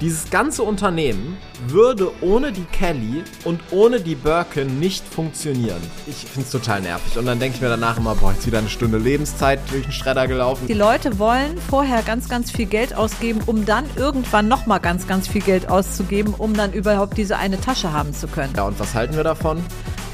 [0.00, 5.80] Dieses ganze Unternehmen würde ohne die Kelly und ohne die Birkin nicht funktionieren.
[6.06, 7.18] Ich finde es total nervig.
[7.18, 9.90] Und dann denke ich mir danach immer, boah, jetzt wieder eine Stunde Lebenszeit durch den
[9.90, 10.68] Schredder gelaufen.
[10.68, 15.26] Die Leute wollen vorher ganz, ganz viel Geld ausgeben, um dann irgendwann nochmal ganz, ganz
[15.26, 18.52] viel Geld auszugeben, um dann überhaupt diese eine Tasche haben zu können.
[18.56, 19.64] Ja, und was halten wir davon?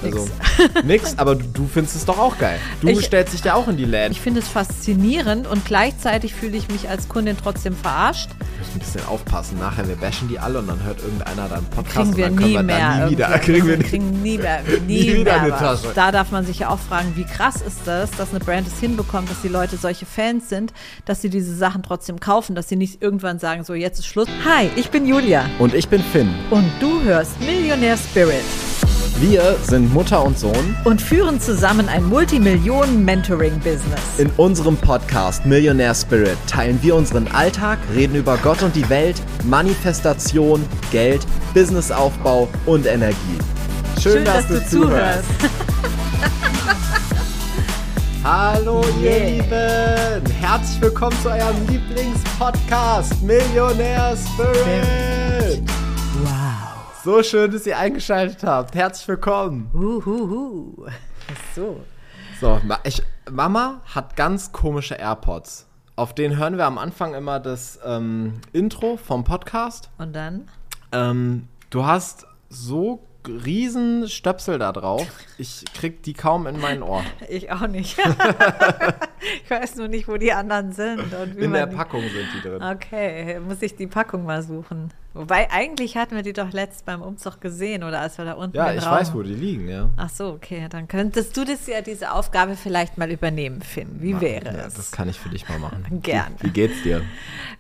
[0.05, 0.29] Also,
[0.85, 2.59] nix, aber du, du findest es doch auch geil.
[2.81, 4.13] Du Ich- stellst dich ja auch in die Läden.
[4.13, 8.31] Ich finde es faszinierend und gleichzeitig fühle ich mich als Kundin trotzdem verarscht.
[8.41, 9.59] Ich muss ein bisschen aufpassen.
[9.59, 12.37] Nachher, wir bashen die alle und dann hört irgendeiner dann Podcast Kriegen wir und dann
[12.37, 13.07] können nie wir mehr.
[13.07, 13.39] nie wieder.
[13.39, 15.51] Kriegen wir Wir kriegen nie mehr, nie Nie wieder mehr eine.
[15.57, 15.89] Tasche.
[15.95, 18.79] Da darf man sich ja auch fragen, wie krass ist das, dass eine Brand es
[18.81, 20.73] hinbekommt, dass die Leute solche Fans sind,
[21.05, 24.29] dass sie diese Sachen trotzdem kaufen, dass sie nicht irgendwann sagen, so jetzt ist Schluss.
[24.45, 26.35] Hi, ich bin Julia Und ich bin Finn.
[26.51, 28.43] und du hörst Millionär Spirit
[29.21, 30.77] Wir sind Mutter und Sohn.
[30.85, 34.19] und führen zusammen ein Multimillionen-Mentoring-Business.
[34.19, 39.23] In unserem Podcast Millionaire Spirit teilen wir unseren Alltag, reden über Gott und die Welt,
[39.45, 43.39] Manifestation, Geld, Businessaufbau und Energie.
[44.03, 45.25] Schön, dass, du, zuhörst.
[48.25, 49.17] Hallo Yeah.
[49.17, 55.63] ihr Lieben, herzlich willkommen zu eurem Lieblingspodcast Millionaire Spirit.
[56.23, 56.44] Wow.
[57.05, 58.75] So schön, dass ihr eingeschaltet habt.
[58.75, 59.69] Herzlich willkommen.
[59.75, 60.87] Huhuhu.
[61.55, 61.85] So.
[62.41, 65.67] So, ich, Mama hat ganz komische AirPods.
[65.97, 69.91] Auf denen hören wir am Anfang immer das ähm, Intro vom Podcast.
[69.99, 70.49] Und dann?
[70.93, 75.07] Ähm, du hast so riesen Stöpsel da drauf.
[75.37, 77.05] Ich krieg die kaum in mein Ohr.
[77.29, 77.99] Ich auch nicht.
[79.45, 81.01] ich weiß nur nicht, wo die anderen sind.
[81.01, 82.63] Und wie In der Packung sind die drin.
[82.63, 84.91] Okay, muss ich die Packung mal suchen.
[85.15, 88.57] Wobei, eigentlich hatten wir die doch letzt beim Umzug gesehen oder als wir da unten
[88.57, 89.89] Ja, den ich Raum- weiß, wo die liegen, ja.
[89.97, 90.67] Ach so, okay.
[90.69, 94.01] Dann könntest du das ja, diese Aufgabe vielleicht mal übernehmen, Finn.
[94.01, 94.75] Wie wäre ja, es?
[94.75, 96.03] Das kann ich für dich mal machen.
[96.03, 96.35] Gerne.
[96.41, 97.03] Wie, wie geht's dir?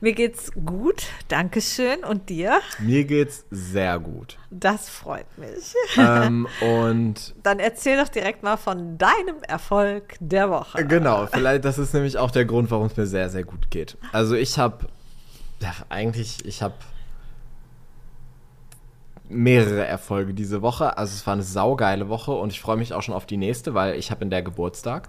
[0.00, 2.02] Mir geht's gut, Dankeschön.
[2.02, 2.61] Und dir?
[2.80, 4.36] Mir geht's sehr gut.
[4.50, 5.74] Das freut mich.
[5.96, 10.84] ähm, und Dann erzähl doch direkt mal von deinem Erfolg der Woche.
[10.86, 13.96] Genau, vielleicht, das ist nämlich auch der Grund, warum es mir sehr, sehr gut geht.
[14.11, 14.86] Also ich habe,
[15.61, 16.74] ja, eigentlich, ich habe
[19.34, 20.96] mehrere Erfolge diese Woche.
[20.96, 23.74] Also es war eine saugeile Woche und ich freue mich auch schon auf die nächste,
[23.74, 25.08] weil ich habe in der Geburtstag.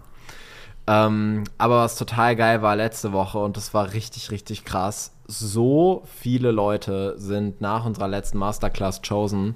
[0.88, 5.14] Ähm, aber was total geil war letzte Woche und das war richtig, richtig krass.
[5.28, 9.56] So viele Leute sind nach unserer letzten Masterclass Chosen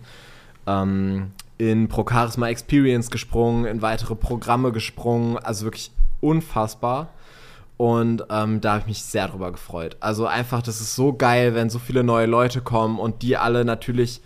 [0.65, 5.37] ähm, in Pro Charisma Experience gesprungen, in weitere Programme gesprungen.
[5.37, 5.91] Also wirklich
[6.21, 7.09] unfassbar.
[7.77, 9.97] Und ähm, da habe ich mich sehr drüber gefreut.
[9.99, 13.63] Also einfach, das ist so geil, wenn so viele neue Leute kommen und die alle
[13.63, 14.21] natürlich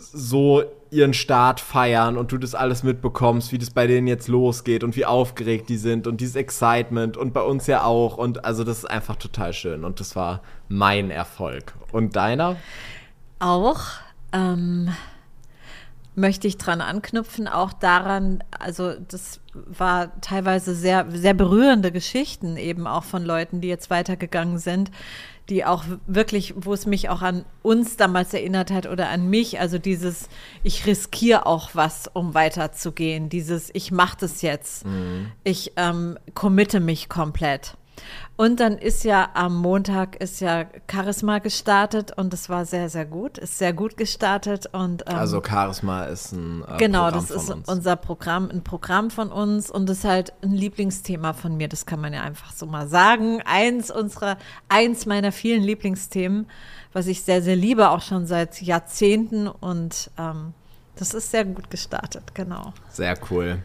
[0.00, 4.82] so ihren Start feiern und du das alles mitbekommst, wie das bei denen jetzt losgeht
[4.82, 8.16] und wie aufgeregt die sind und dieses Excitement und bei uns ja auch.
[8.16, 11.74] Und also das ist einfach total schön und das war mein Erfolg.
[11.92, 12.56] Und deiner?
[13.38, 13.80] Auch
[14.32, 14.90] ähm,
[16.14, 22.86] möchte ich dran anknüpfen, auch daran, also das war teilweise sehr, sehr berührende Geschichten eben
[22.86, 24.90] auch von Leuten, die jetzt weitergegangen sind,
[25.50, 29.60] die auch wirklich, wo es mich auch an uns damals erinnert hat oder an mich,
[29.60, 30.28] also dieses,
[30.62, 34.84] ich riskiere auch was, um weiterzugehen, dieses, ich mache das jetzt,
[35.44, 37.76] ich ähm, committe mich komplett.
[38.40, 43.04] Und dann ist ja am Montag ist ja Charisma gestartet und es war sehr, sehr
[43.04, 47.30] gut, ist sehr gut gestartet und ähm, Also Charisma ist ein äh, genau, Programm das
[47.30, 47.68] ist uns.
[47.68, 51.84] unser Programm, ein Programm von uns und das ist halt ein Lieblingsthema von mir, das
[51.84, 53.42] kann man ja einfach so mal sagen.
[53.44, 54.38] Eins unserer,
[54.70, 56.46] eins meiner vielen Lieblingsthemen,
[56.94, 60.54] was ich sehr, sehr liebe, auch schon seit Jahrzehnten und ähm,
[60.96, 62.72] das ist sehr gut gestartet, genau.
[62.88, 63.62] Sehr cool.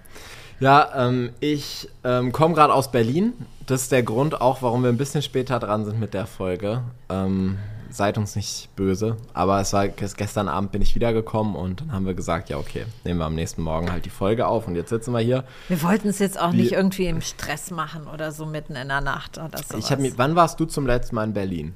[0.59, 3.33] Ja, ähm, ich ähm, komme gerade aus Berlin.
[3.65, 6.81] Das ist der Grund auch, warum wir ein bisschen später dran sind mit der Folge.
[7.09, 7.57] Ähm,
[7.89, 11.91] seid uns nicht böse, aber es war ges- gestern Abend bin ich wiedergekommen und dann
[11.93, 14.75] haben wir gesagt, ja okay, nehmen wir am nächsten Morgen halt die Folge auf und
[14.75, 15.45] jetzt sitzen wir hier.
[15.69, 18.89] Wir wollten es jetzt auch Wie- nicht irgendwie im Stress machen oder so mitten in
[18.89, 19.77] der Nacht oder so.
[19.77, 21.75] Ich habe mir, wann warst du zum letzten Mal in Berlin?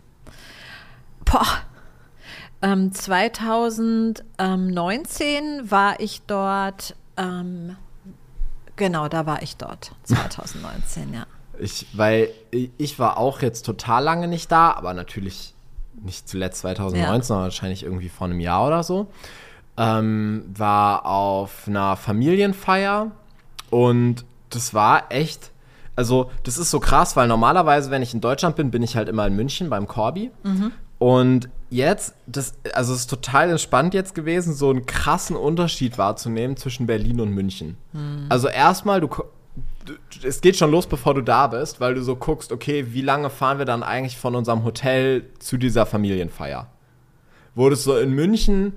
[1.25, 1.45] Boah.
[2.61, 6.95] Ähm, 2019 war ich dort.
[7.17, 7.75] Ähm,
[8.79, 9.91] genau, da war ich dort.
[10.03, 11.27] 2019, ja.
[11.59, 15.53] Ich, weil ich war auch jetzt total lange nicht da, aber natürlich
[16.01, 19.07] nicht zuletzt 2019, sondern wahrscheinlich irgendwie vor einem Jahr oder so.
[19.77, 23.11] Ähm, war auf einer Familienfeier
[23.69, 25.51] und das war echt,
[25.95, 29.09] also das ist so krass, weil normalerweise, wenn ich in Deutschland bin, bin ich halt
[29.09, 30.31] immer in München beim Corby.
[30.99, 36.57] Und jetzt, das, also es ist total entspannt jetzt gewesen, so einen krassen Unterschied wahrzunehmen
[36.57, 37.77] zwischen Berlin und München.
[38.29, 39.09] Also erstmal, du,
[40.23, 43.29] es geht schon los, bevor du da bist, weil du so guckst, okay, wie lange
[43.29, 46.67] fahren wir dann eigentlich von unserem Hotel zu dieser Familienfeier?
[47.59, 48.73] wurdest du in München,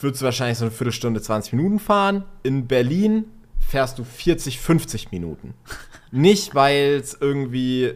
[0.00, 2.24] würdest du wahrscheinlich so eine Viertelstunde, 20 Minuten fahren.
[2.42, 3.26] In Berlin
[3.60, 5.54] fährst du 40, 50 Minuten.
[6.10, 7.92] Nicht, weil es irgendwie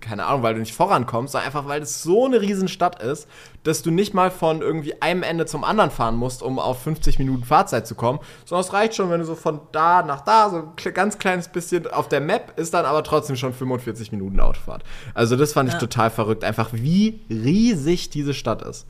[0.00, 3.28] keine Ahnung, weil du nicht vorankommst, sondern einfach, weil es so eine Riesenstadt ist,
[3.64, 7.18] dass du nicht mal von irgendwie einem Ende zum anderen fahren musst, um auf 50
[7.18, 10.50] Minuten Fahrzeit zu kommen, sondern es reicht schon, wenn du so von da nach da,
[10.50, 14.40] so ein ganz kleines bisschen auf der Map ist dann aber trotzdem schon 45 Minuten
[14.40, 14.84] Autofahrt.
[15.14, 15.80] Also das fand ich ja.
[15.80, 18.86] total verrückt, einfach wie riesig diese Stadt ist.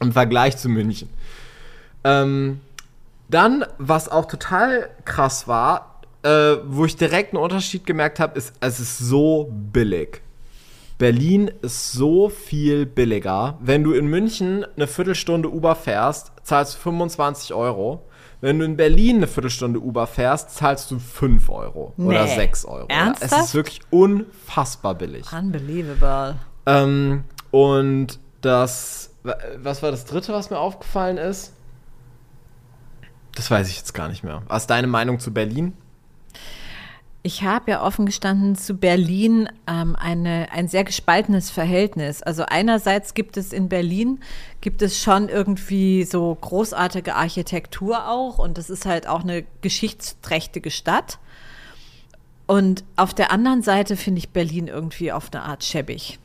[0.00, 1.08] Im Vergleich zu München.
[2.02, 2.60] Ähm,
[3.28, 5.93] dann, was auch total krass war,
[6.24, 10.22] äh, wo ich direkt einen Unterschied gemerkt habe, ist, es ist so billig.
[10.96, 13.58] Berlin ist so viel billiger.
[13.60, 18.08] Wenn du in München eine Viertelstunde Uber fährst, zahlst du 25 Euro.
[18.40, 22.08] Wenn du in Berlin eine Viertelstunde Uber fährst, zahlst du 5 Euro nee.
[22.08, 22.86] oder 6 Euro.
[22.88, 23.32] Ernsthaft?
[23.32, 25.26] Ja, es ist wirklich unfassbar billig.
[25.32, 26.36] Unbelievable.
[26.66, 29.10] Ähm, und das,
[29.58, 31.54] was war das dritte, was mir aufgefallen ist?
[33.34, 34.42] Das weiß ich jetzt gar nicht mehr.
[34.46, 35.74] Was ist deine Meinung zu Berlin?
[37.26, 42.22] Ich habe ja offen gestanden zu Berlin ähm, eine, ein sehr gespaltenes Verhältnis.
[42.22, 44.20] Also einerseits gibt es in Berlin,
[44.60, 50.70] gibt es schon irgendwie so großartige Architektur auch und das ist halt auch eine geschichtsträchtige
[50.70, 51.18] Stadt.
[52.46, 56.18] Und auf der anderen Seite finde ich Berlin irgendwie auf eine Art schäbig.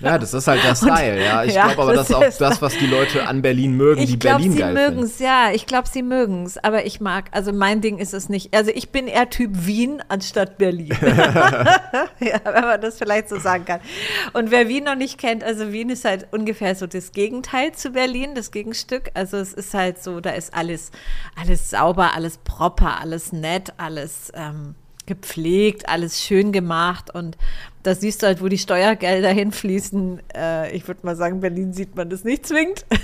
[0.00, 1.44] Ja, das ist halt der Style, und, ja.
[1.44, 4.10] Ich ja, glaube aber, das ist auch das, was die Leute an Berlin mögen, ich
[4.10, 4.90] die glaub, Berlin geil finden.
[4.90, 5.50] Sie mögen es, ja.
[5.52, 6.56] Ich glaube, sie mögen es.
[6.58, 8.54] Aber ich mag, also mein Ding ist es nicht.
[8.54, 10.88] Also ich bin eher Typ Wien anstatt Berlin.
[12.20, 13.80] ja, wenn man das vielleicht so sagen kann.
[14.32, 17.90] Und wer Wien noch nicht kennt, also Wien ist halt ungefähr so das Gegenteil zu
[17.90, 19.10] Berlin, das Gegenstück.
[19.14, 20.92] Also es ist halt so, da ist alles,
[21.40, 24.74] alles sauber, alles proper, alles nett, alles ähm,
[25.08, 27.36] gepflegt, alles schön gemacht und
[27.88, 30.20] da siehst du halt, wo die Steuergelder hinfließen.
[30.36, 32.84] Äh, ich würde mal sagen, Berlin sieht man das nicht zwingend.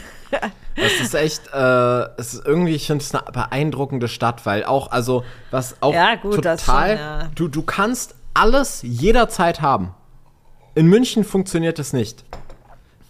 [0.76, 4.90] Es ist echt, äh, es ist irgendwie, ich finde es eine beeindruckende Stadt, weil auch,
[4.90, 5.22] also,
[5.52, 7.31] was auch ja, gut, total, schon, ja.
[7.36, 9.94] du, du kannst alles jederzeit haben.
[10.75, 12.25] In München funktioniert das nicht.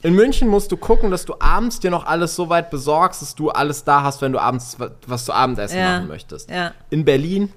[0.03, 3.35] In München musst du gucken, dass du abends dir noch alles so weit besorgst, dass
[3.35, 4.77] du alles da hast, wenn du abends
[5.07, 6.53] was zu Abendessen ja, machen möchtest.
[6.91, 7.51] In Berlin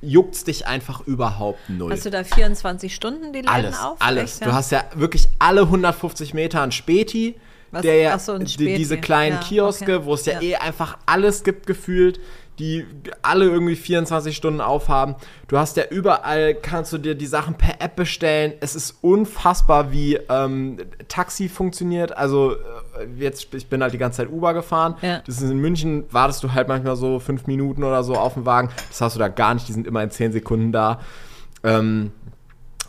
[0.00, 1.92] juckt's dich einfach überhaupt null.
[1.92, 3.96] Hast du da 24 Stunden die Läden alles, auf?
[4.00, 4.46] Alles, ja?
[4.46, 7.36] Du hast ja wirklich alle 150 Meter ein Späti,
[7.70, 7.82] Was?
[7.82, 10.04] der ja so, die, diese kleinen ja, Kioske, okay.
[10.04, 12.20] wo es ja, ja, eh einfach alles gibt gefühlt
[12.60, 12.86] die
[13.22, 15.16] alle irgendwie 24 Stunden aufhaben.
[15.48, 18.52] Du hast ja überall, kannst du dir die Sachen per App bestellen.
[18.60, 20.76] Es ist unfassbar, wie ähm,
[21.08, 22.16] Taxi funktioniert.
[22.16, 24.96] Also äh, jetzt, ich bin halt die ganze Zeit Uber gefahren.
[25.00, 25.22] Ja.
[25.26, 28.44] Das ist in München, wartest du halt manchmal so fünf Minuten oder so auf dem
[28.44, 28.68] Wagen.
[28.90, 31.00] Das hast du da gar nicht, die sind immer in zehn Sekunden da.
[31.64, 32.12] Ähm,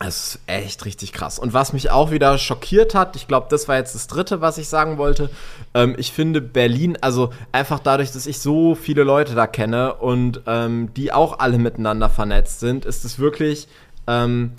[0.02, 1.38] das ist echt richtig krass.
[1.38, 4.58] Und was mich auch wieder schockiert hat, ich glaube, das war jetzt das Dritte, was
[4.58, 5.30] ich sagen wollte.
[5.74, 10.42] Ähm, ich finde Berlin, also einfach dadurch, dass ich so viele Leute da kenne und
[10.46, 13.68] ähm, die auch alle miteinander vernetzt sind, ist es wirklich,
[14.06, 14.52] ähm,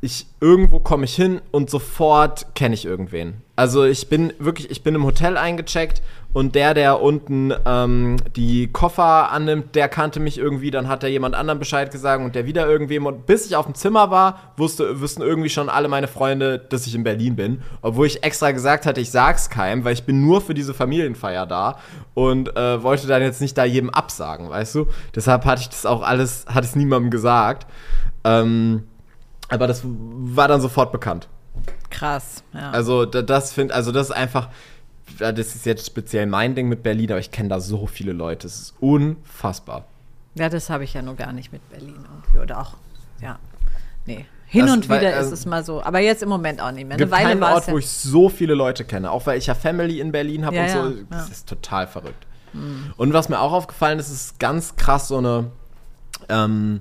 [0.00, 3.42] ich irgendwo komme ich hin und sofort kenne ich irgendwen.
[3.56, 6.00] Also ich bin wirklich, ich bin im Hotel eingecheckt
[6.32, 11.08] und der, der unten ähm, die Koffer annimmt, der kannte mich irgendwie, dann hat er
[11.08, 13.06] jemand anderem Bescheid gesagt und der wieder irgendwem.
[13.06, 16.86] Und bis ich auf dem Zimmer war, wusste, wussten irgendwie schon alle meine Freunde, dass
[16.86, 17.62] ich in Berlin bin.
[17.82, 21.46] Obwohl ich extra gesagt hatte, ich sag's keinem, weil ich bin nur für diese Familienfeier
[21.46, 21.78] da
[22.14, 24.86] und äh, wollte dann jetzt nicht da jedem absagen, weißt du?
[25.16, 27.66] Deshalb hatte ich das auch alles, hatte es niemandem gesagt.
[28.22, 28.84] Ähm,
[29.48, 31.28] aber das war dann sofort bekannt.
[31.90, 32.70] Krass, ja.
[32.70, 34.48] Also das finde, also das ist einfach,
[35.18, 38.46] das ist jetzt speziell mein Ding mit Berlin, aber ich kenne da so viele Leute.
[38.46, 39.86] Es ist unfassbar.
[40.34, 42.38] Ja, das habe ich ja nur gar nicht mit Berlin irgendwie.
[42.38, 42.74] Oder auch,
[43.20, 43.38] ja.
[44.06, 44.26] Nee.
[44.46, 45.82] Hin das, und wieder weil, also, ist es mal so.
[45.82, 46.94] Aber jetzt im Moment auch nicht mehr.
[46.94, 49.10] Eine gibt Weile keinen Ort, ja wo ich so viele Leute kenne.
[49.10, 50.90] Auch weil ich ja Family in Berlin habe ja, und so.
[50.90, 52.26] Ja, das ist total verrückt.
[52.54, 52.92] Mhm.
[52.96, 55.50] Und was mir auch aufgefallen ist, ist ganz krass so eine
[56.30, 56.80] ähm,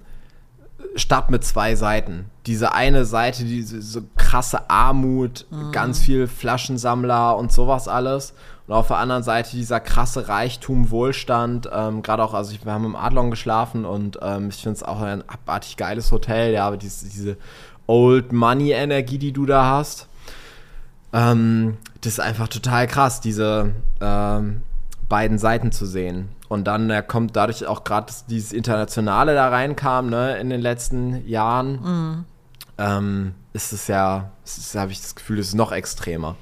[0.95, 2.25] Stadt mit zwei Seiten.
[2.45, 5.71] Diese eine Seite, diese so krasse Armut, mhm.
[5.71, 8.33] ganz viel Flaschensammler und sowas alles.
[8.67, 11.69] Und auf der anderen Seite dieser krasse Reichtum, Wohlstand.
[11.71, 14.83] Ähm, Gerade auch, also ich, wir haben im Adlon geschlafen und ähm, ich finde es
[14.83, 16.53] auch ein abartig geiles Hotel.
[16.53, 17.37] Ja, aber diese, diese
[17.87, 20.07] Old Money Energie, die du da hast.
[21.13, 24.61] Ähm, das ist einfach total krass, diese ähm,
[25.07, 26.29] beiden Seiten zu sehen.
[26.49, 31.27] Und dann äh, kommt dadurch auch gerade dieses Internationale da reinkam, ne, in den letzten
[31.27, 32.25] Jahren, mhm.
[32.77, 34.31] ähm, ist es ja,
[34.75, 36.35] habe ich das Gefühl, es ist noch extremer.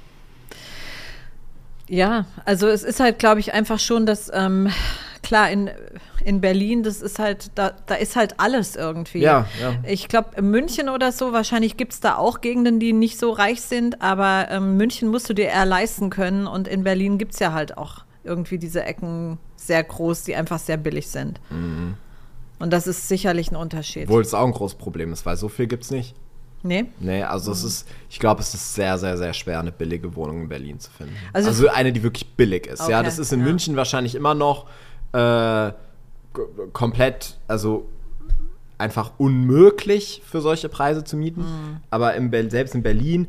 [1.88, 4.70] Ja, also es ist halt, glaube ich, einfach schon, dass ähm,
[5.22, 5.70] klar, in,
[6.24, 9.20] in Berlin, das ist halt, da, da ist halt alles irgendwie.
[9.20, 9.74] Ja, ja.
[9.84, 13.32] Ich glaube, in München oder so, wahrscheinlich gibt es da auch Gegenden, die nicht so
[13.32, 17.34] reich sind, aber ähm, München musst du dir eher leisten können und in Berlin gibt
[17.34, 21.40] es ja halt auch irgendwie diese Ecken sehr groß, die einfach sehr billig sind.
[21.50, 21.94] Mhm.
[22.58, 24.04] Und das ist sicherlich ein Unterschied.
[24.04, 26.14] Obwohl es auch ein großes Problem ist, weil so viel gibt es nicht.
[26.62, 26.86] nee?
[26.98, 27.56] Nee, also Mhm.
[27.56, 30.80] es ist, ich glaube, es ist sehr, sehr, sehr schwer, eine billige Wohnung in Berlin
[30.80, 31.14] zu finden.
[31.32, 32.80] Also- Also, eine, die wirklich billig ist.
[32.88, 33.46] ja, Okay, das ist in ja.
[33.46, 34.66] München wahrscheinlich immer noch
[35.12, 35.70] äh,
[36.72, 37.88] komplett, also
[38.78, 41.40] einfach unmöglich für solche Preise zu mieten.
[41.42, 41.76] Mhm.
[41.90, 43.28] Aber im Bel- selbst in Berlin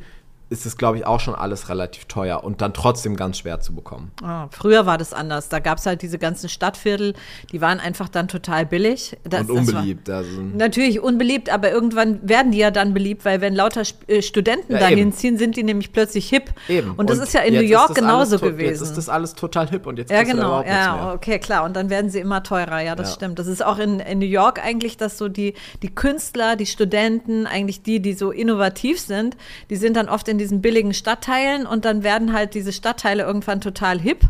[0.50, 3.76] ist es, glaube ich, auch schon alles relativ teuer und dann trotzdem ganz schwer zu
[3.76, 4.12] bekommen.
[4.24, 5.50] Ah, früher war das anders.
[5.50, 7.16] Da gab es halt diese ganzen Stadtviertel,
[7.52, 9.18] die waren einfach dann total billig.
[9.24, 10.10] Das, und das war- unbeliebt.
[10.10, 14.72] also, Natürlich unbeliebt, aber irgendwann werden die ja dann beliebt, weil wenn lauter äh, Studenten
[14.74, 15.12] Ja, dahin eben.
[15.14, 16.52] ziehen, sind die nämlich plötzlich hip.
[16.70, 16.92] eben.
[16.92, 18.70] Und das ist ja in New York genauso gewesen.
[18.70, 20.48] Jetzt ist das alles total hip und jetzt Ja, du da genau.
[20.48, 21.14] überhaupt Ja, mehr.
[21.14, 21.66] okay, klar.
[21.66, 22.80] Und dann werden sie immer teurer.
[22.80, 23.16] Ja, das Ja.
[23.16, 23.38] stimmt.
[23.40, 27.46] Das ist auch in, in New York eigentlich, dass so die, die Künstler, die Studenten,
[27.48, 29.36] eigentlich die, die so innovativ sind,
[29.70, 33.62] die sind dann oft in diesen billigen Stadtteilen und dann werden halt diese Stadtteile irgendwann
[33.62, 34.30] total hip.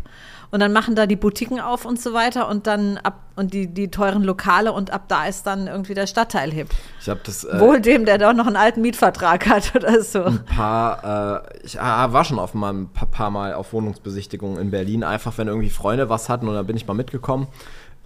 [0.50, 3.66] Und dann machen da die Boutiquen auf und so weiter und dann ab und die,
[3.66, 6.68] die teuren Lokale und ab da ist dann irgendwie der Stadtteil hip.
[7.02, 10.24] Ich habe das äh, Wohl dem, der doch noch einen alten Mietvertrag hat oder so.
[10.24, 14.58] ein paar, äh, ich ah, war schon auf mal ein paar, paar Mal auf Wohnungsbesichtigungen
[14.58, 17.46] in Berlin, einfach wenn irgendwie Freunde was hatten und da bin ich mal mitgekommen.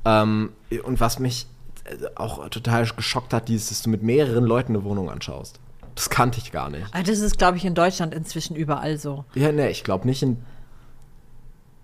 [0.05, 0.51] Ähm,
[0.83, 1.47] und was mich
[1.85, 5.61] äh, auch total geschockt hat, dieses, dass du mit mehreren Leuten eine Wohnung anschaust.
[5.95, 6.87] Das kannte ich gar nicht.
[6.93, 9.25] Ah, Das ist, glaube ich, in Deutschland inzwischen überall so.
[9.35, 10.39] Ja, ne, ich glaube nicht in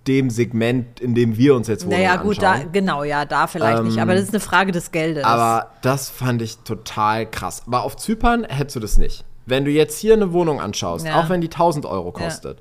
[0.06, 3.82] dem Segment, in dem wir uns jetzt Wohnungen Naja, gut, da, genau, ja, da vielleicht
[3.82, 3.98] nicht.
[4.00, 5.24] Aber das ist eine Frage des Geldes.
[5.24, 7.62] Aber das fand ich total krass.
[7.66, 9.24] Aber auf Zypern hättest du das nicht.
[9.44, 11.20] Wenn du jetzt hier eine Wohnung anschaust, Ja.
[11.20, 12.58] auch wenn die 1000 Euro kostet,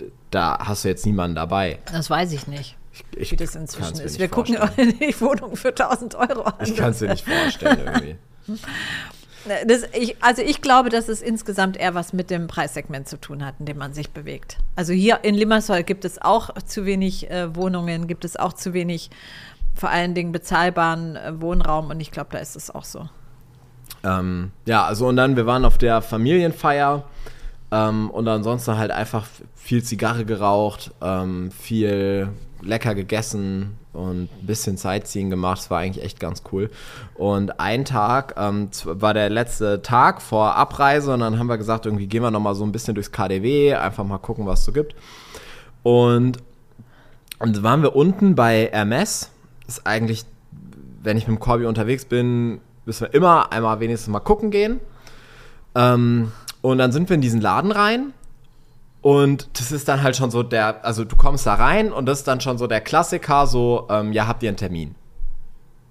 [0.00, 1.78] d- da hast du jetzt niemanden dabei.
[1.92, 2.76] das weiß ich nicht,
[3.16, 4.18] Ich, wie das inzwischen ist.
[4.18, 4.94] Wir gucken vorstellen.
[5.00, 6.54] die Wohnung für 1000 Euro an.
[6.64, 8.16] Ich kann es dir nicht vorstellen irgendwie.
[9.66, 13.44] Das, ich, also ich glaube, dass es insgesamt eher was mit dem Preissegment zu tun
[13.44, 14.58] hat, in dem man sich bewegt.
[14.76, 18.72] Also hier in Limassol gibt es auch zu wenig äh, Wohnungen, gibt es auch zu
[18.72, 19.10] wenig,
[19.74, 23.08] vor allen Dingen bezahlbaren äh, Wohnraum und ich glaube, da ist es auch so.
[24.04, 27.04] Ähm, ja, also und dann, wir waren auf der Familienfeier
[27.70, 32.28] ähm, und ansonsten halt einfach viel Zigarre geraucht, ähm, viel
[32.62, 35.58] lecker gegessen und ein bisschen Sightseeing gemacht.
[35.58, 36.70] Das war eigentlich echt ganz cool.
[37.14, 41.86] Und ein Tag ähm, war der letzte Tag vor Abreise und dann haben wir gesagt,
[41.86, 44.72] irgendwie gehen wir nochmal so ein bisschen durchs KDW, einfach mal gucken, was es so
[44.72, 44.94] gibt.
[45.82, 46.38] Und,
[47.38, 49.30] und waren wir unten bei Hermes.
[49.68, 50.24] Ist eigentlich,
[51.02, 54.80] wenn ich mit dem Corby unterwegs bin, müssen wir immer einmal wenigstens mal gucken gehen.
[55.74, 56.32] Ähm,
[56.62, 58.12] und dann sind wir in diesen Laden rein.
[59.02, 62.20] Und das ist dann halt schon so der, also du kommst da rein und das
[62.20, 64.94] ist dann schon so der Klassiker, so, ähm, ja, habt ihr einen Termin?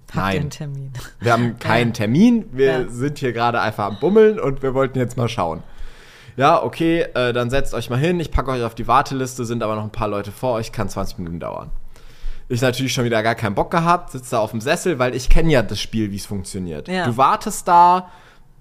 [0.08, 0.40] Habt ihr Nein.
[0.40, 0.92] einen Termin?
[1.20, 1.92] Wir haben keinen Ja.
[1.94, 2.88] Termin, wir Ja.
[2.88, 5.62] sind hier gerade einfach am Bummeln und wir wollten jetzt mal schauen.
[6.38, 9.62] Ja, okay, äh, dann setzt euch mal hin, ich packe euch auf die Warteliste, sind
[9.62, 11.70] aber noch ein paar Leute vor euch, kann 20 Minuten dauern.
[12.48, 15.28] Ich natürlich schon wieder gar keinen Bock gehabt, sitze da auf dem Sessel, weil ich
[15.28, 16.88] kenne ja das Spiel, wie es funktioniert.
[16.88, 17.04] Ja.
[17.04, 18.08] Du wartest da,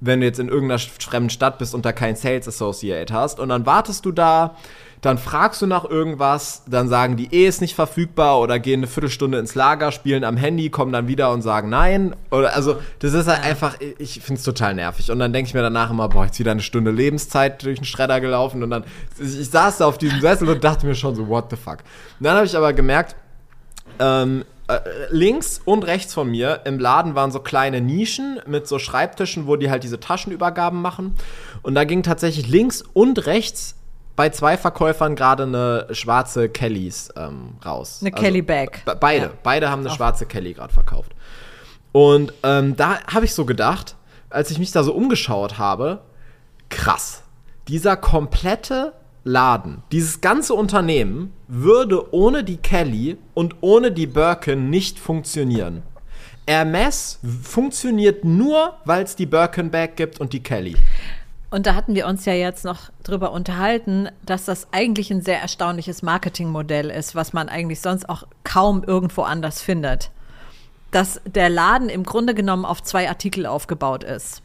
[0.01, 3.49] wenn du jetzt in irgendeiner fremden Stadt bist und da keinen Sales Associate hast und
[3.49, 4.55] dann wartest du da,
[5.01, 8.87] dann fragst du nach irgendwas, dann sagen die, eh ist nicht verfügbar oder gehen eine
[8.87, 12.15] Viertelstunde ins Lager, spielen am Handy, kommen dann wieder und sagen nein.
[12.29, 15.09] Oder also das ist halt einfach, ich finde es total nervig.
[15.09, 17.85] Und dann denke ich mir danach immer, boah, jetzt wieder eine Stunde Lebenszeit durch den
[17.85, 18.83] Schredder gelaufen und dann,
[19.19, 21.79] ich, ich saß da auf diesem Sessel und dachte mir schon so, what the fuck.
[22.19, 23.15] Und dann habe ich aber gemerkt,
[23.99, 24.79] ähm, äh,
[25.09, 29.55] links und rechts von mir im Laden waren so kleine Nischen mit so Schreibtischen, wo
[29.55, 31.15] die halt diese Taschenübergaben machen.
[31.61, 33.75] Und da ging tatsächlich links und rechts
[34.15, 37.99] bei zwei Verkäufern gerade eine schwarze Kellys ähm, raus.
[38.01, 38.83] Eine Kelly Bag.
[38.85, 39.31] be- Beide, Ja.
[39.41, 41.11] beide haben eine schwarze Kelly gerade verkauft.
[41.91, 43.95] Und ähm, da habe ich so gedacht,
[44.29, 46.01] als ich mich da so umgeschaut habe,
[46.69, 47.23] krass,
[47.67, 48.93] dieser komplette
[49.23, 55.83] Laden, dieses ganze Unternehmen würde ohne die Kelly und ohne die Birkin nicht funktionieren.
[56.47, 60.75] Hermes funktioniert nur, weil es die Birkin Bag gibt und die Kelly.
[61.51, 65.39] Und da hatten wir uns ja jetzt noch drüber unterhalten, dass das eigentlich ein sehr
[65.39, 70.11] erstaunliches Marketingmodell ist, was man eigentlich sonst auch kaum irgendwo anders findet.
[70.91, 74.41] Dass der Laden im Grunde genommen auf zwei Artikel aufgebaut ist.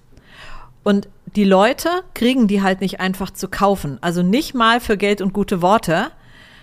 [0.86, 3.98] Und die Leute kriegen die halt nicht einfach zu kaufen.
[4.02, 6.12] Also nicht mal für Geld und gute Worte,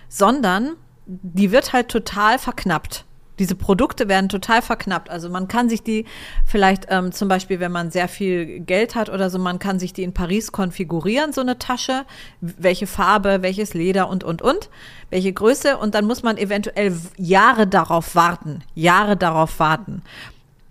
[0.07, 3.03] sondern die wird halt total verknappt,
[3.37, 5.09] Diese Produkte werden total verknappt.
[5.09, 6.05] Also man kann sich die
[6.45, 9.91] vielleicht ähm, zum Beispiel, wenn man sehr viel Geld hat oder so, man kann sich
[9.91, 12.05] die in Paris konfigurieren, so eine Tasche,
[12.39, 14.69] welche Farbe, welches Leder und, und, und,
[15.09, 15.77] welche Größe.
[15.77, 20.01] Und dann muss man eventuell Jahre darauf warten, Jahre darauf warten.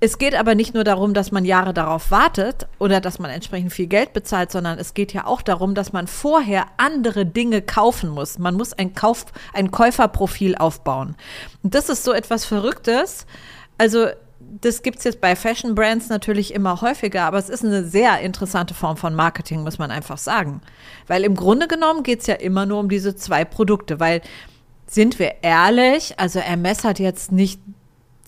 [0.05, 3.73] Es geht aber nicht nur darum, dass man Jahre darauf wartet oder dass man entsprechend
[3.73, 8.11] viel Geld bezahlt, sondern es geht ja auch darum, dass man vorher andere Dinge kaufen
[8.11, 8.37] muss.
[8.37, 11.15] Man muss ein, Kauf, ein Käuferprofil aufbauen.
[11.63, 13.29] Und das ist so etwas Verrücktes.
[13.79, 14.09] Also
[14.41, 18.19] das gibt es jetzt bei Fashion Brands natürlich immer häufiger, aber es ist eine sehr
[18.23, 20.63] interessante Form von Marketing, muss man einfach sagen.
[21.07, 24.21] Weil im Grunde genommen geht es ja immer nur um diese zwei Produkte, weil
[24.89, 27.61] sind wir ehrlich, also Hermes hat jetzt nicht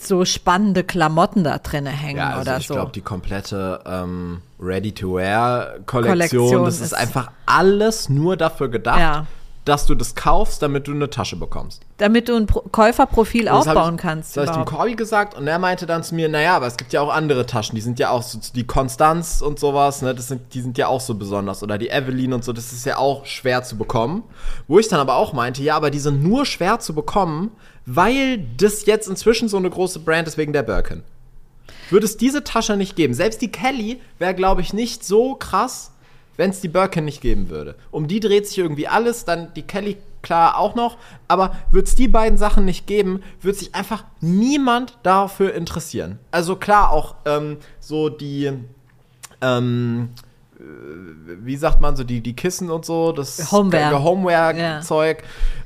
[0.06, 2.74] so spannende Klamotten da drin hängen Ja, also oder ich so.
[2.74, 9.26] glaube, die komplette ähm, Ready-to-Wear-Kollektion, Kollektion das ist, ist- einfach alles nur dafür gedacht, Ja.
[9.64, 11.82] Dass du das kaufst, damit du eine Tasche bekommst.
[11.96, 14.36] Damit du ein Pro Käuferprofil das aufbauen ich, kannst.
[14.36, 14.76] Das habe ich dem.
[14.76, 17.46] Corby gesagt und er meinte dann zu mir, naja, aber es gibt ja auch andere
[17.46, 20.76] Taschen, die sind ja auch so, die Konstanz und sowas, ne, das sind, die sind
[20.76, 21.62] ja auch so besonders.
[21.62, 24.22] Oder die Evelyn und so, das ist ja auch schwer zu bekommen.
[24.68, 27.50] Wo ich dann aber auch meinte, ja, aber die sind nur schwer zu bekommen,
[27.86, 31.02] weil das jetzt inzwischen so eine große Brand ist wegen der Birkin.
[31.90, 35.92] Würde es diese Tasche nicht geben, selbst die Kelly wäre, glaube ich, nicht so krass,
[36.36, 37.74] wenn es die Birkin nicht geben würde.
[37.90, 40.96] Um die dreht sich irgendwie alles, dann die Kelly klar auch noch,
[41.28, 46.18] aber würde es die beiden Sachen nicht geben, würde sich einfach niemand dafür interessieren.
[46.30, 48.50] Also klar auch ähm, so die,
[49.42, 50.08] ähm,
[50.58, 50.62] äh,
[51.44, 53.82] wie sagt man so, die, die Kissen und so, das Homeware.
[53.90, 54.02] Ge- Ja.
[54.02, 55.22] Homeware-Zeug,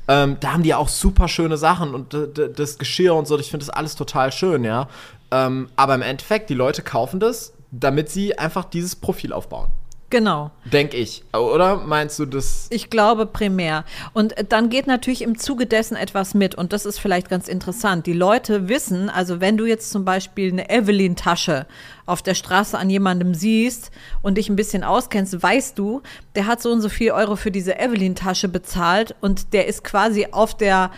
[0.09, 3.65] ähm, da haben die auch super schöne Sachen und das Geschirr und so, ich finde
[3.65, 4.87] das alles total schön, ja.
[5.31, 9.67] Ähm, aber im Endeffekt, die Leute kaufen das, damit sie einfach dieses Profil aufbauen.
[10.09, 10.49] Genau.
[10.65, 11.23] Denk ich.
[11.33, 12.67] Oder meinst du das?
[12.71, 13.85] Ich glaube primär.
[14.13, 16.55] Und äh, dann geht natürlich im Zuge dessen etwas mit.
[16.55, 18.07] Und das ist vielleicht ganz interessant.
[18.07, 21.67] Die Leute wissen, also wenn du jetzt zum Beispiel eine Evelyn-Tasche
[22.07, 23.91] auf der Straße an jemandem siehst
[24.23, 26.01] und dich ein bisschen auskennst, weißt du,
[26.33, 30.27] der hat so und so viel Euro für diese Evelyn-Tasche bezahlt und der ist quasi
[30.31, 30.89] auf der,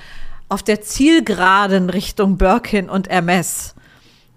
[0.47, 3.75] auf der Zielgeraden Richtung Birkin und Hermes.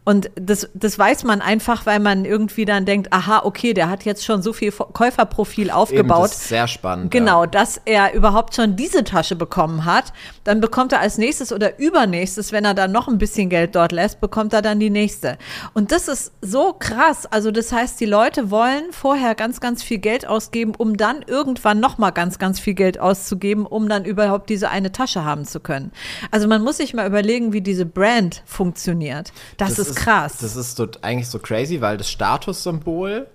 [0.05, 4.05] Und das, das weiß man einfach, weil man irgendwie dann denkt, aha, okay, der hat
[4.05, 6.25] jetzt schon so viel Käuferprofil Eben, aufgebaut.
[6.25, 7.11] das ist sehr spannend.
[7.11, 7.47] Genau, Ja.
[7.47, 10.13] dass er überhaupt schon diese Tasche bekommen hat.
[10.45, 13.93] Dann bekommt er als nächstes oder übernächstes, wenn er dann noch ein bisschen Geld dort
[13.93, 15.39] lässt, bekommt er dann die nächste.
[15.73, 17.27] Und das ist so krass.
[17.27, 21.81] Also das heißt, die Leute wollen vorher ganz, ganz viel Geld ausgeben, um dann irgendwann
[21.81, 25.61] noch mal ganz, ganz viel Geld auszugeben, um dann überhaupt diese eine Tasche haben zu
[25.61, 25.93] können.
[26.31, 29.33] Also man muss sich mal überlegen, wie diese Brand funktioniert.
[29.57, 30.39] Das, ist, krass.
[30.39, 33.27] Das ist so, eigentlich so crazy, weil das Statussymbol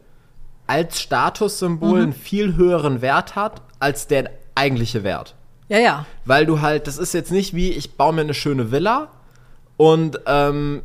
[0.67, 2.04] als Statussymbol Mhm.
[2.04, 5.36] einen viel höheren Wert hat als der eigentliche Wert.
[5.69, 6.06] ja, ja.
[6.26, 9.08] Weil du halt, das ist jetzt nicht wie, ich baue mir eine schöne Villa
[9.78, 10.82] und ähm,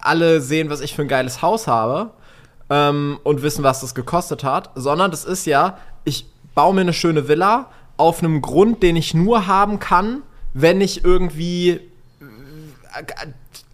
[0.00, 2.10] alle sehen, was ich für ein geiles Haus habe
[2.70, 6.92] ähm, und wissen, was das gekostet hat, sondern das ist ja, ich baue mir eine
[6.92, 10.22] schöne Villa auf einem Grund, den ich nur haben kann,
[10.54, 13.02] wenn ich irgendwie äh,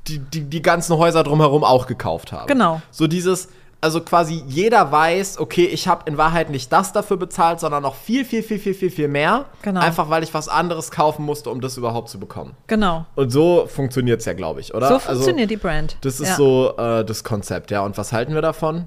[0.09, 2.47] die, die, die ganzen Häuser drumherum auch gekauft habe.
[2.47, 2.81] Genau.
[2.91, 3.49] So dieses,
[3.81, 7.95] also quasi jeder weiß, okay, ich habe in Wahrheit nicht das dafür bezahlt, sondern noch
[7.95, 9.45] viel, viel, viel, viel, viel, viel mehr.
[9.63, 9.81] Genau.
[9.81, 12.55] Einfach weil ich was anderes kaufen musste, um das überhaupt zu bekommen.
[12.67, 13.05] Genau.
[13.15, 14.89] Und so funktioniert es ja, glaube ich, oder?
[14.89, 15.97] So funktioniert die Brand.
[16.01, 16.37] Das ist Ja.
[16.37, 17.83] so äh, das Konzept, ja.
[17.85, 18.87] Und was halten wir davon?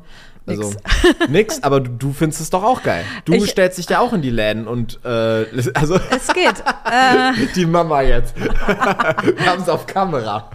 [0.49, 0.73] Also,
[1.29, 3.03] nix, aber du, du findest es doch auch geil.
[3.25, 5.09] Du Ich- stellst dich ja auch in die Läden und äh,
[5.73, 6.59] also Es geht.
[6.91, 8.35] äh, die Mama jetzt.
[8.39, 10.49] wir haben es auf Kamera.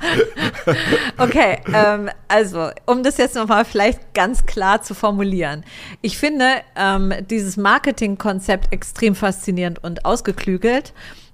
[1.18, 5.64] Okay, ähm, also um das jetzt nochmal vielleicht ganz klar zu formulieren.
[6.02, 10.92] Ich finde ähm, dieses Marketingkonzept extrem faszinierend und ausgeklügelt.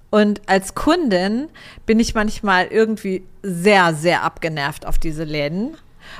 [0.09, 1.47] Und als Kundin
[1.85, 5.77] bin ich manchmal irgendwie sehr, sehr abgenervt auf diese Läden.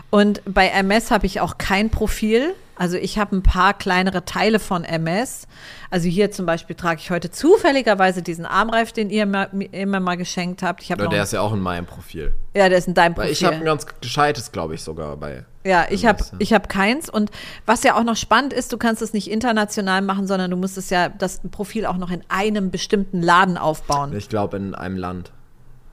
[0.10, 2.54] Und bei MS habe ich auch kein Profil.
[2.76, 5.48] Also ich habe ein paar kleinere Teile von MS.
[5.92, 10.16] Also hier zum Beispiel trage ich heute zufälligerweise diesen Armreif, den ihr mir immer mal
[10.16, 10.82] geschenkt habt.
[10.82, 12.34] Ich noch, der ist ja auch in meinem Profil.
[12.56, 13.28] ja, der ist in deinem Profil.
[13.28, 15.46] Weil ich habe ein ganz gescheites, glaube ich, sogar bei.
[15.64, 16.38] Ja, ich habe ja.
[16.40, 17.08] ich hab keins.
[17.08, 17.30] Und
[17.68, 20.78] was ja auch noch spannend ist, du kannst es nicht international machen, sondern du musst
[20.78, 24.98] es ja das Profil auch noch in einem bestimmten Laden aufbauen Ich glaube, in einem
[24.98, 25.32] Land.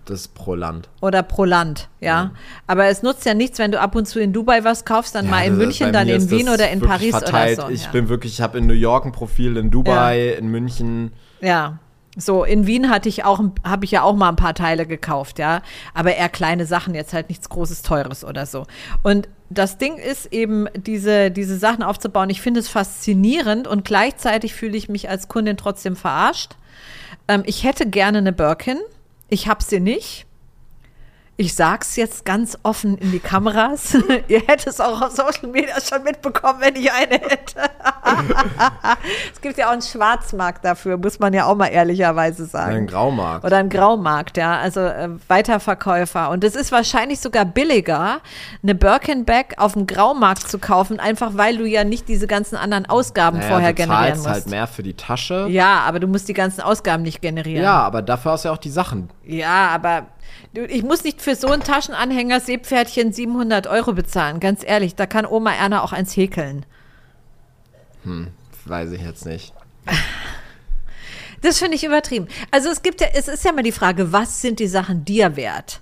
[0.08, 0.88] Das pro Land.
[1.02, 2.30] oder pro Land, ja.
[2.66, 5.28] Aber es nutzt ja nichts, wenn du ab und zu in Dubai was kaufst, dann
[5.28, 7.58] mal in München, dann in Wien oder in Paris verteilt.
[7.58, 7.72] oder so.
[7.74, 7.90] Ich ja.
[7.90, 11.12] bin wirklich, ich habe in New York ein Profil, in Dubai, in München.
[11.42, 11.78] Ja.
[12.16, 15.38] So, in Wien hatte ich auch, habe ich ja auch mal ein paar Teile gekauft,
[15.38, 15.60] ja.
[15.92, 18.66] Aber eher kleine Sachen, jetzt halt nichts Großes, Teures oder so.
[19.02, 22.30] Und das Ding ist eben, diese, diese Sachen aufzubauen.
[22.30, 26.56] Ich finde es faszinierend und gleichzeitig fühle ich mich als Kundin trotzdem verarscht.
[27.28, 28.78] Ähm, ich hätte gerne eine Birkin.
[29.28, 30.27] Ich habe sie nicht.
[31.40, 33.94] Ich sag's jetzt ganz offen in die Kameras.
[34.28, 37.60] Ihr hättet es auch auf Social Media schon mitbekommen, wenn ich eine hätte.
[39.32, 42.74] es gibt ja auch einen Schwarzmarkt dafür, muss man ja auch mal ehrlicherweise sagen.
[42.74, 43.44] Ein Graumarkt.
[43.44, 46.30] Oder ein Graumarkt, ja, also äh, Weiterverkäufer.
[46.30, 48.20] Und es ist wahrscheinlich sogar billiger,
[48.64, 52.86] eine Birkenback auf dem Graumarkt zu kaufen, einfach weil du ja nicht diese ganzen anderen
[52.86, 54.34] Ausgaben Naja, vorher du generieren zahlst musst.
[54.34, 55.46] halt mehr für die Tasche.
[55.50, 57.62] Ja, aber du musst die ganzen Ausgaben nicht generieren.
[57.62, 59.08] Ja, aber dafür hast du ja auch die Sachen.
[59.24, 60.06] Ja, aber du,
[60.52, 64.40] ich muss nicht für so einen Taschenanhänger Seepferdchen 700 Euro bezahlen.
[64.40, 66.64] Ganz ehrlich, da kann Oma Erna auch eins häkeln.
[68.64, 69.52] Weiß ich jetzt nicht.
[71.40, 72.26] Das finde ich übertrieben.
[72.50, 75.36] Also es gibt ja, es ist ja mal die Frage, was sind die Sachen dir
[75.36, 75.80] wert?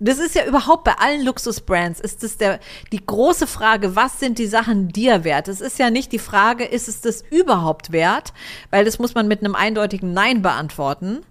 [0.00, 2.60] Das ist ja überhaupt bei allen Luxusbrands ist das der,
[2.92, 5.48] die große Frage, was sind die Sachen dir wert?
[5.48, 8.32] Es ist ja nicht die Frage, ist es das überhaupt wert?
[8.70, 11.22] Weil das muss man mit einem eindeutigen Nein beantworten.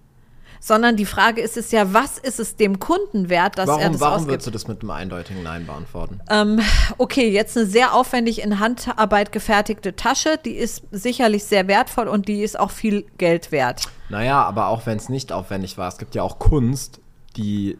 [0.60, 3.92] Sondern die Frage ist es ja, was ist es dem Kunden wert, dass er Warum,
[3.92, 4.30] das warum ausgibt?
[4.32, 6.20] würdest du das mit einem eindeutigen Nein beantworten?
[6.30, 6.60] Ähm,
[6.98, 12.28] okay, jetzt eine sehr aufwendig in Handarbeit gefertigte Tasche, die ist sicherlich sehr wertvoll und
[12.28, 13.82] die ist auch viel Geld wert.
[14.08, 17.00] Naja, aber auch wenn es nicht aufwendig war, es gibt ja auch Kunst,
[17.36, 17.78] die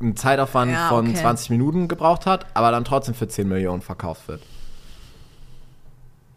[0.00, 1.14] einen Zeitaufwand Ja, von okay.
[1.20, 4.42] 20 Minuten gebraucht hat, aber dann trotzdem für 10 Millionen verkauft wird.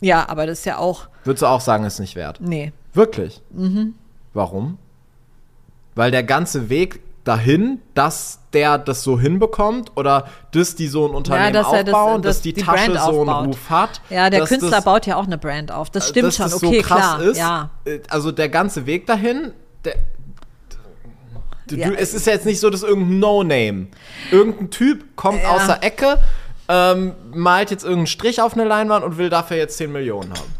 [0.02, 2.40] Ja, aber das ist ja auch, Würdest du auch sagen, ist nicht wert?
[2.42, 2.72] nee.
[2.94, 3.42] Wirklich?
[4.34, 4.78] Warum?
[5.96, 11.16] Weil der ganze Weg dahin, dass der das so hinbekommt oder dass die so ein
[11.16, 13.48] Unternehmen dass er das- aufbauen, dass dass die, die Tasche Brand so einen aufbaut.
[13.48, 14.02] Ruf hat.
[14.12, 15.90] Ja, der Künstler das, baut ja auch eine Brand auf.
[15.90, 17.22] Das stimmt dass schon, das okay, so krass klar.
[17.24, 17.38] ist.
[17.40, 17.70] Ja.
[17.86, 19.54] Äh, Also der ganze Weg dahin,
[19.84, 19.96] der,
[21.68, 21.90] du, Ja.
[21.98, 23.88] es ist ja jetzt nicht so, dass irgendein No-Name,
[24.32, 25.50] irgendein Typ kommt Ja.
[25.50, 26.20] aus der Ecke,
[26.68, 30.54] ähm, malt jetzt irgendeinen Strich auf eine Leinwand und will dafür jetzt 10 Millionen haben.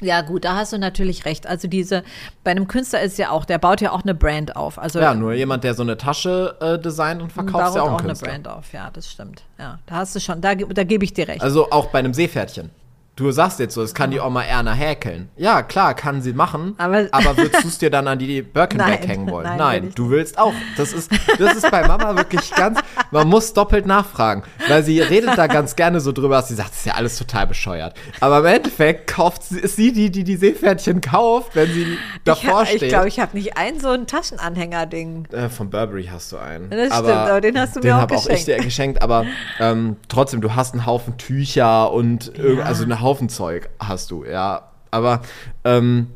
[0.00, 1.46] Ja, gut, da hast du natürlich recht.
[1.46, 2.02] Also diese,
[2.42, 4.78] bei einem Künstler ist ja auch, der baut ja auch eine Brand auf.
[4.78, 7.82] Also Ja, nur jemand, der so eine Tasche äh, designt und verkauft, ist baut ja
[7.82, 8.28] auch auch ein eine Künstler.
[8.28, 8.72] Brand auf.
[8.72, 9.44] Ja, das stimmt.
[9.58, 11.42] Ja, da hast du schon, da, da gebe ich dir recht.
[11.42, 12.70] Also auch bei einem Seepferdchen.
[13.16, 15.28] Du sagst jetzt so, das kann die Oma Erna häkeln.
[15.36, 16.74] Ja, klar, kann sie machen.
[16.78, 19.46] Aber- Aber, würdest du es dir dann an die Birkenback Nein, hängen wollen?
[19.46, 20.52] nein, Nein, du willst auch.
[20.76, 22.80] Das ist, das ist bei Mama wirklich ganz.
[23.12, 24.42] Man muss doppelt nachfragen.
[24.68, 27.16] Weil sie redet da ganz gerne so drüber, dass sie sagt, das ist ja alles
[27.16, 27.94] total bescheuert.
[28.18, 32.62] Aber im Endeffekt kauft sie, ist sie die, die die Seepferdchen kauft, wenn sie davor
[32.64, 32.82] ich steht.
[32.82, 35.28] ich glaube, ich habe nicht ein so ein Taschenanhänger-Ding.
[35.30, 36.70] Äh, von Burberry hast du einen.
[36.70, 38.46] Das stimmt, aber den hast du mir auch hab auch ich geschenkt.
[38.48, 39.24] dir geschenkt, aber
[39.60, 42.64] ähm, trotzdem, du hast einen Haufen Tücher und Ja.
[42.64, 44.70] also einen Haufen Zeug hast du, ja.
[44.90, 45.22] Aber
[45.64, 46.08] ähm,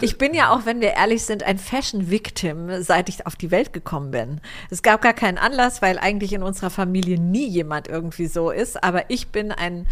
[0.00, 3.72] Ich bin ja auch, wenn wir ehrlich sind, ein Fashion-Victim, seit ich auf die Welt
[3.72, 4.40] gekommen bin.
[4.70, 8.82] Es gab gar keinen Anlass, weil eigentlich in unserer Familie nie jemand irgendwie so ist.
[8.82, 9.86] Aber ich bin ein,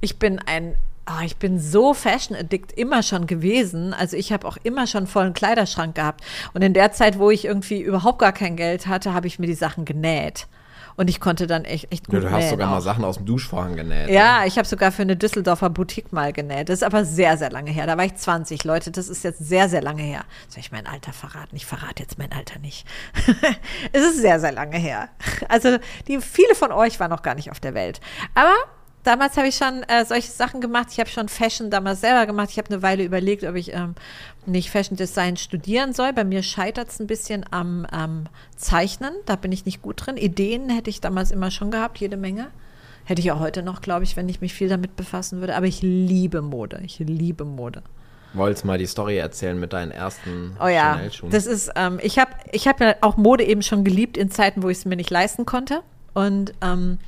[0.00, 3.94] ich bin ein, ah, ich bin so Fashion-Addict immer schon gewesen.
[3.94, 6.22] Also ich habe auch immer schon vollen Kleiderschrank gehabt.
[6.54, 9.46] Und in der Zeit, wo ich irgendwie überhaupt gar kein Geld hatte, habe ich mir
[9.46, 10.46] die Sachen genäht.
[10.96, 12.74] Und ich konnte dann echt, echt gut ja, du hast nähen sogar auch.
[12.74, 14.08] mal Sachen aus dem Duschvorhang genäht.
[14.08, 14.14] ne?
[14.14, 16.68] Ja, ich habe sogar für eine Düsseldorfer Boutique mal genäht.
[16.68, 17.86] Das ist aber sehr, sehr lange her.
[17.86, 18.64] Da war ich 20.
[18.64, 20.24] Leute, das ist jetzt sehr, sehr lange her.
[20.48, 21.56] Soll ich mein Alter verraten?
[21.56, 22.86] Ich verrate jetzt mein Alter nicht.
[23.92, 25.08] es ist sehr, sehr lange her.
[25.48, 25.78] Also
[26.08, 28.00] die, viele von euch waren noch gar nicht auf der Welt.
[28.34, 28.54] Aber
[29.04, 30.88] damals habe ich schon äh, solche Sachen gemacht.
[30.92, 32.50] Ich habe schon Fashion damals selber gemacht.
[32.50, 33.94] Ich habe eine Weile überlegt, ob ich ähm,
[34.46, 36.12] nicht Fashion Design studieren soll.
[36.12, 38.24] Bei mir scheitert es ein bisschen am ähm,
[38.56, 39.14] Zeichnen.
[39.26, 40.16] Da bin ich nicht gut drin.
[40.16, 42.48] Ideen hätte ich damals immer schon gehabt, jede Menge.
[43.04, 45.56] Hätte ich auch heute noch, glaube ich, wenn ich mich viel damit befassen würde.
[45.56, 46.80] Aber ich liebe Mode.
[46.84, 47.82] Ich liebe Mode.
[48.34, 51.30] Wolltest mal die Story erzählen mit deinen ersten Oh ja, Chanel-Schuhen?
[51.30, 54.62] das ist, ähm, ich habe ich hab ja auch Mode eben schon geliebt in Zeiten,
[54.62, 55.82] wo ich es mir nicht leisten konnte.
[56.14, 56.98] Und ähm,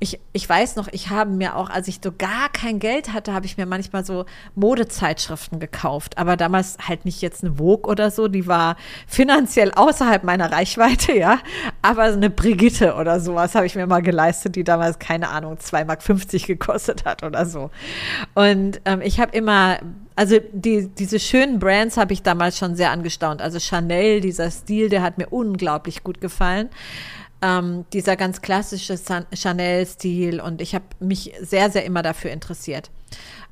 [0.00, 3.32] ich, ich weiß noch, ich habe mir auch, als ich so gar kein Geld hatte,
[3.32, 6.18] habe ich mir manchmal so Modezeitschriften gekauft.
[6.18, 8.76] Aber damals halt nicht jetzt eine Vogue oder so, die war
[9.06, 11.38] finanziell außerhalb meiner Reichweite, ja.
[11.80, 15.84] Aber eine Brigitte oder sowas habe ich mir mal geleistet, die damals, keine Ahnung, 2,50
[15.86, 17.70] Mark gekostet hat oder so.
[18.34, 19.78] Und ähm, ich habe immer,
[20.16, 23.40] also die, diese schönen Brands habe ich damals schon sehr angestaunt.
[23.40, 26.68] Also Chanel, dieser Stil, der hat mir unglaublich gut gefallen
[27.44, 28.98] ähm, dieser ganz klassische
[29.34, 32.90] Chanel-Stil und ich habe mich sehr, sehr immer dafür interessiert.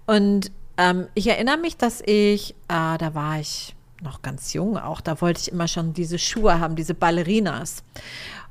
[0.07, 5.02] Und ähm, ich erinnere mich, dass ich, äh, da war ich noch ganz jung auch,
[5.02, 7.85] da wollte ich immer schon diese Schuhe haben, diese Ballerinas.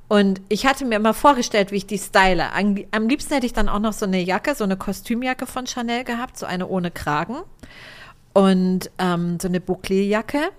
[0.07, 2.53] Und ich hatte mir immer vorgestellt, wie ich die style.
[2.53, 5.65] Am, am liebsten hätte ich dann auch noch so eine Jacke, so eine Kostümjacke von
[5.65, 7.37] Chanel gehabt, so eine ohne Kragen
[8.33, 10.51] und ähm, so eine Bouclé-Jacke.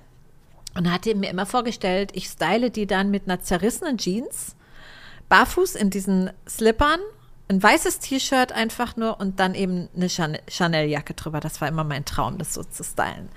[0.74, 4.56] Und hatte mir immer vorgestellt, ich style die dann mit einer zerrissenen Jeans,
[5.32, 7.00] barfuß in diesen Slippern,
[7.48, 11.40] ein weißes T-Shirt einfach nur und dann eben eine Chan- Chanel-Jacke drüber.
[11.40, 13.30] Das war immer mein Traum, das so zu stylen.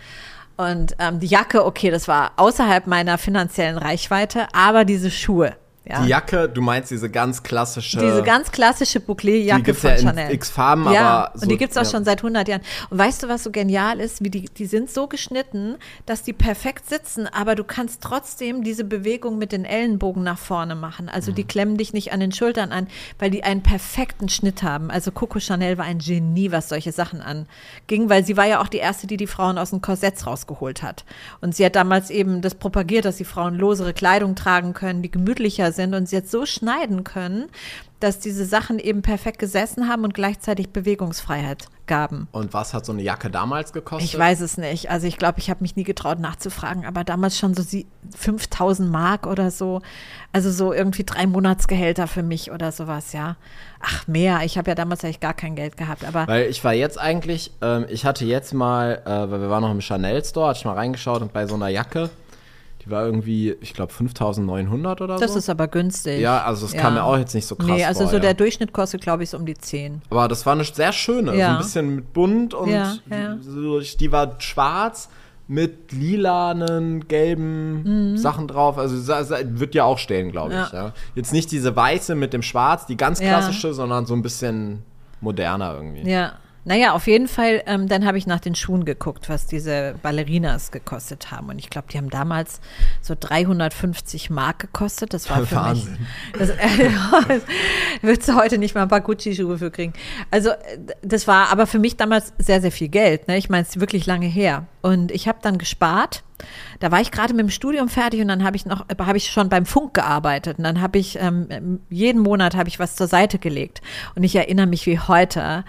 [0.57, 5.55] Und ähm, die Jacke, okay, das war außerhalb meiner finanziellen Reichweite, aber diese Schuhe,
[5.87, 6.01] Ja.
[6.01, 7.99] Die Jacke, du meinst diese ganz klassische.
[7.99, 10.33] Diese ganz klassische Bouclé-Jacke gibt's von ja in Chanel.
[10.33, 11.41] x Farben, ja, aber.
[11.41, 11.89] und die gibt es auch ja.
[11.91, 12.61] schon seit 100 Jahren.
[12.89, 14.23] Und weißt du, was so genial ist?
[14.23, 15.75] Wie die, die sind so geschnitten,
[16.07, 20.73] dass die perfekt sitzen, aber du kannst trotzdem diese Bewegung mit den Ellenbogen nach vorne
[20.75, 21.07] machen.
[21.07, 21.35] Also Mhm.
[21.35, 22.87] die klemmen dich nicht an den Schultern an,
[23.19, 24.89] weil die einen perfekten Schnitt haben.
[24.89, 28.67] Also Coco Chanel war ein Genie, was solche Sachen anging, weil sie war ja auch
[28.69, 31.05] die erste, die die Frauen aus den Korsetts rausgeholt hat.
[31.41, 35.11] Und sie hat damals eben das propagiert, dass die Frauen losere Kleidung tragen können, die
[35.11, 37.49] gemütlicher sind und sie hat so schneiden können,
[37.99, 42.27] dass diese Sachen eben perfekt gesessen haben und gleichzeitig Bewegungsfreiheit gaben.
[42.31, 44.09] Und was hat so eine Jacke damals gekostet?
[44.09, 44.89] Ich weiß es nicht.
[44.91, 48.91] Also ich glaube, ich habe mich nie getraut nachzufragen, aber damals schon so sie 5000
[48.91, 49.81] Mark oder so.
[50.33, 53.37] Also so irgendwie drei Monatsgehälter für mich oder sowas, ja.
[53.79, 54.41] Ach, mehr.
[54.43, 57.51] Ich habe ja damals eigentlich gar kein Geld gehabt, aber Weil ich war jetzt eigentlich,
[57.61, 60.65] ähm, ich hatte jetzt mal, äh, weil wir waren noch im Chanel Store, hatte ich
[60.65, 62.09] mal reingeschaut und bei so einer Jacke,
[62.85, 65.39] die war irgendwie, ich glaube, 5900 oder das so.
[65.39, 66.19] ist aber günstig.
[66.21, 68.21] ja, also das kam mir auch jetzt nicht so krass Nee, also vor, so ja.
[68.21, 70.01] der Durchschnitt kostet, glaube ich, so um die 10.
[70.09, 71.53] Aber das war eine sehr schöne, so Ja.
[71.53, 73.37] ein bisschen mit bunt und Ja, ja.
[73.41, 75.09] So, die war schwarz
[75.47, 78.77] mit lilanen, gelben Sachen drauf.
[78.77, 78.95] Also
[79.59, 80.71] wird ja auch stehen, glaube ich.
[80.71, 80.77] Mhm.
[80.77, 80.85] Ja.
[80.87, 80.93] Ja.
[81.15, 83.27] Jetzt nicht diese weiße mit dem Schwarz, die ganz Ja.
[83.29, 84.83] klassische, sondern so ein bisschen
[85.21, 86.09] moderner irgendwie.
[86.09, 86.33] Ja.
[86.67, 90.71] Naja, auf jeden Fall, ähm, dann habe ich nach den Schuhen geguckt, was diese Ballerinas
[90.71, 91.49] gekostet haben.
[91.49, 92.59] Und ich glaube, die haben damals
[93.01, 95.13] so 350 Mark gekostet.
[95.13, 95.91] Das war für Wahnsinn.
[95.99, 96.39] mich.
[96.39, 96.89] Das, äh,
[98.01, 99.93] würdest du heute nicht mal ein paar Gucci-Schuhe für kriegen.
[100.31, 103.27] Also, äh, das war aber für mich damals sehr, sehr viel Geld.
[103.27, 103.37] Ne?
[103.37, 104.65] Ich meine, es ist wirklich lange her.
[104.81, 106.23] Und ich habe dann gespart.
[106.79, 109.31] Da war ich gerade mit dem Studium fertig und dann habe ich noch, habe ich
[109.31, 113.07] schon beim Funk gearbeitet und dann habe ich ähm, jeden Monat habe ich was zur
[113.07, 113.81] Seite gelegt
[114.15, 115.63] und ich erinnere mich wie heute.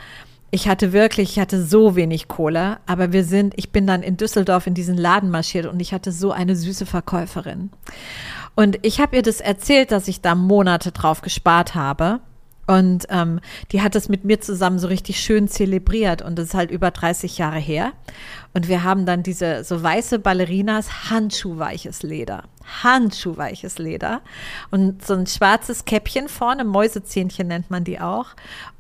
[0.57, 4.17] Ich hatte wirklich, ich hatte so wenig Kohle, aber wir sind, ich bin dann in
[4.17, 7.69] Düsseldorf in diesen Laden marschiert und ich hatte so eine süße Verkäuferin.
[8.55, 12.21] Und ich habe ihr das erzählt, dass ich da Monate drauf gespart habe.
[12.67, 13.41] Und ähm,
[13.71, 16.91] die hat das mit mir zusammen so richtig schön zelebriert und das ist halt über
[16.91, 17.93] 30 Jahre her.
[18.55, 22.45] Und wir haben dann diese so weiße Ballerinas, handschuhweiches Leder.
[22.83, 24.21] Handschuhweiches Leder.
[24.71, 28.29] Und so ein schwarzes Käppchen vorne, Mäusezähnchen nennt man die auch.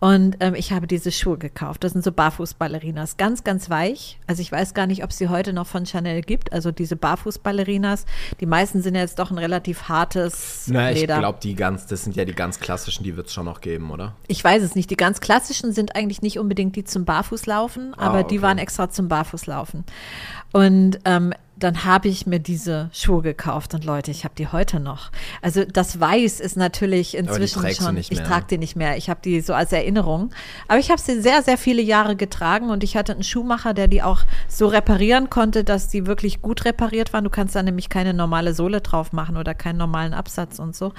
[0.01, 1.85] Und ähm, ich habe diese Schuhe gekauft.
[1.85, 3.17] Das sind so Barfußballerinas.
[3.17, 4.19] Ganz, ganz weich.
[4.27, 6.53] Also ich weiß gar nicht, ob es sie heute noch von Chanel gibt.
[6.53, 8.07] Also diese Barfußballerinas.
[8.41, 11.19] Die meisten sind ja jetzt doch ein relativ hartes Na, ich Leder.
[11.19, 13.91] glaube, die ganz, das sind ja die ganz klassischen, die wird es schon noch geben,
[13.91, 14.15] oder?
[14.27, 14.91] Ich weiß es nicht.
[14.91, 18.43] Die ganz klassischen sind eigentlich nicht unbedingt die zum Barfußlaufen, aber die okay.
[18.43, 19.85] waren extra zum Barfußlaufen.
[20.57, 24.81] Und ähm, dann habe ich mir diese Schuhe gekauft und Leute, ich habe die heute
[24.81, 25.11] noch.
[25.43, 27.95] Also das Weiß ist natürlich inzwischen schon.
[27.95, 28.97] nicht ich trage die nicht mehr.
[28.97, 30.31] Ich habe die so als Erinnerung.
[30.67, 33.87] Aber ich habe sie sehr, sehr viele Jahre getragen und ich hatte einen Schuhmacher, der
[33.87, 37.25] die auch so reparieren konnte, dass die wirklich gut repariert waren.
[37.25, 40.95] Du kannst da nämlich keine normale Sohle drauf machen oder keinen normalen Absatz und so.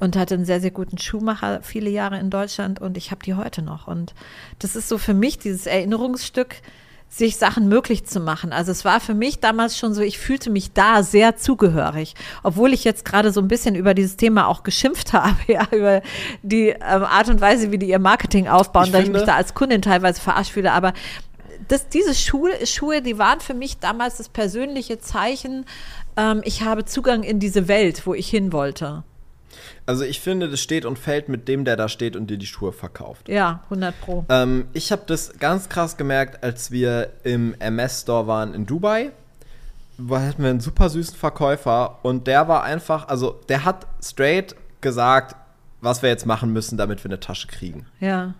[0.00, 3.34] Und hatte einen sehr, sehr guten Schuhmacher viele Jahre in Deutschland und ich habe die
[3.34, 3.86] heute noch.
[3.86, 4.14] Und
[4.58, 6.56] das ist so für mich dieses Erinnerungsstück
[7.16, 8.52] sich Sachen möglich zu machen.
[8.52, 12.72] Also es war für mich damals schon so, ich fühlte mich da sehr zugehörig, obwohl
[12.72, 16.02] ich jetzt gerade so ein bisschen über dieses Thema auch geschimpft habe, ja, über
[16.42, 19.36] die ähm, Art und Weise, wie die ihr Marketing aufbauen, Ich dass ich mich da
[19.36, 20.92] als Kundin teilweise verarscht fühle, aber
[21.68, 25.64] das, diese Schuhe, Schuhe, die waren für mich damals das persönliche Zeichen,
[26.16, 29.04] ähm, ich habe Zugang in diese Welt, wo ich hin wollte.
[29.86, 32.46] Also ich finde, das steht und fällt mit dem, der da steht und dir die
[32.46, 33.28] Schuhe verkauft.
[33.28, 34.24] Ja, 100 Pro.
[34.28, 39.12] Ähm, ich habe das ganz krass gemerkt, als wir im MS-Store waren in Dubai.
[39.98, 44.54] Da hatten wir einen super süßen Verkäufer und der war einfach, also der hat straight
[44.80, 45.36] gesagt,
[45.80, 47.86] was wir jetzt machen müssen, damit wir eine Tasche kriegen.
[48.00, 48.34] Ja.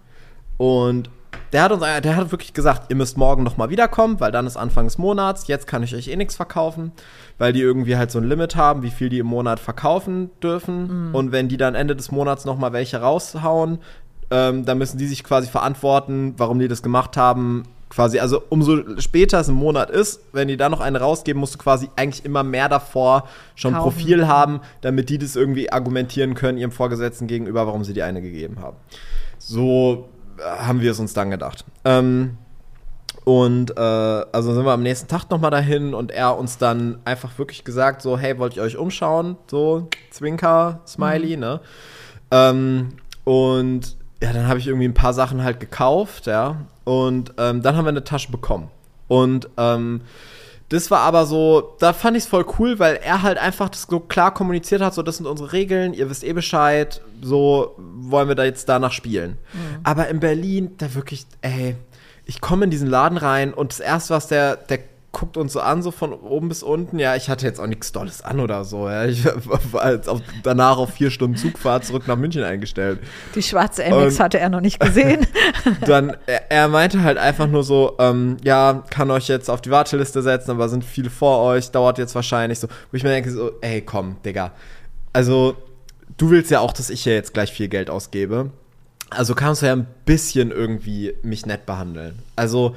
[0.59, 1.11] Und
[1.53, 4.47] der hat uns, der hat wirklich gesagt, ihr müsst morgen noch mal wiederkommen, weil dann
[4.47, 5.47] ist Anfang des Monats.
[5.47, 6.93] Jetzt kann ich euch eh nichts verkaufen,
[7.39, 11.15] weil die irgendwie halt so ein Limit haben, wie viel die im Monat verkaufen dürfen.
[11.15, 13.79] Und wenn die dann Ende des Monats noch mal welche raushauen,
[14.31, 17.65] ähm, dann müssen die sich quasi verantworten, warum die das gemacht haben.
[17.89, 21.55] Quasi, also umso später es im Monat ist, wenn die dann noch eine rausgeben, musst
[21.55, 23.85] du quasi eigentlich immer mehr davor schon Kaufen.
[23.85, 28.21] Profil haben, damit die das irgendwie argumentieren können ihrem Vorgesetzten gegenüber, warum sie die eine
[28.21, 28.77] gegeben haben.
[29.39, 31.65] So äh, haben wir es uns dann gedacht.
[31.85, 32.39] Ähm,
[33.25, 37.39] und äh, also sind wir am nächsten Tag nochmal dahin und er uns dann einfach
[37.39, 39.37] wirklich gesagt, so, hey, wollt ihr euch umschauen?
[39.51, 41.61] So, Zwinker, Smiley, ne?
[42.31, 42.91] Ähm,
[43.25, 46.67] und ja, dann habe ich irgendwie ein paar Sachen halt gekauft, ja.
[46.85, 48.71] Und ähm, dann haben wir eine Tasche bekommen.
[49.09, 50.03] Und ähm,
[50.69, 53.87] das war aber so, da fand ich es voll cool, weil er halt einfach das
[53.89, 58.29] so klar kommuniziert hat, so das sind unsere Regeln, ihr wisst eh Bescheid, so wollen
[58.29, 59.39] wir da jetzt danach spielen.
[59.85, 61.77] Aber in Berlin, da wirklich, ey,
[62.25, 64.81] ich komme in diesen Laden rein und das erste, was der, der
[65.17, 66.99] guckt uns so an, so von oben bis unten.
[66.99, 68.87] Ja, ich hatte jetzt auch nichts Dolles an oder so.
[68.87, 69.07] Ja.
[69.07, 69.25] Ich
[69.73, 72.99] war jetzt auf, danach auf vier Stunden Zugfahrt zurück nach München eingestellt.
[73.35, 75.27] Die schwarze MX hatte er noch nicht gesehen.
[75.87, 79.71] dann, er, er, meinte halt einfach nur so, ähm, ja, kann euch jetzt auf die
[79.71, 82.69] Warteliste setzen, aber sind viele vor euch, dauert jetzt wahrscheinlich so.
[82.91, 84.53] Wo ich mir denke, so, ey, komm, Digga.
[85.15, 85.57] Also,
[86.19, 88.51] du willst ja auch, dass ich hier jetzt gleich viel Geld ausgebe.
[89.09, 92.19] Also kannst du ja ein bisschen irgendwie mich nett behandeln.
[92.37, 92.77] Also,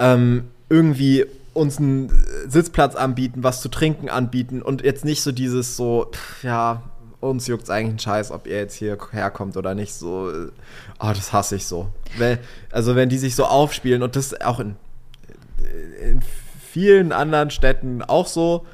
[0.00, 1.24] ähm, irgendwie
[1.58, 2.10] uns einen
[2.46, 6.82] Sitzplatz anbieten, was zu trinken anbieten und jetzt nicht so dieses so, pff, ja,
[7.20, 9.92] uns juckt es eigentlich ein Scheiß, ob ihr jetzt hier herkommt oder nicht.
[9.92, 10.30] So,
[11.00, 11.88] oh, das hasse ich so.
[12.16, 12.38] Weil,
[12.70, 14.76] also wenn die sich so aufspielen und das auch in,
[16.00, 16.22] in
[16.70, 18.66] vielen anderen Städten auch so,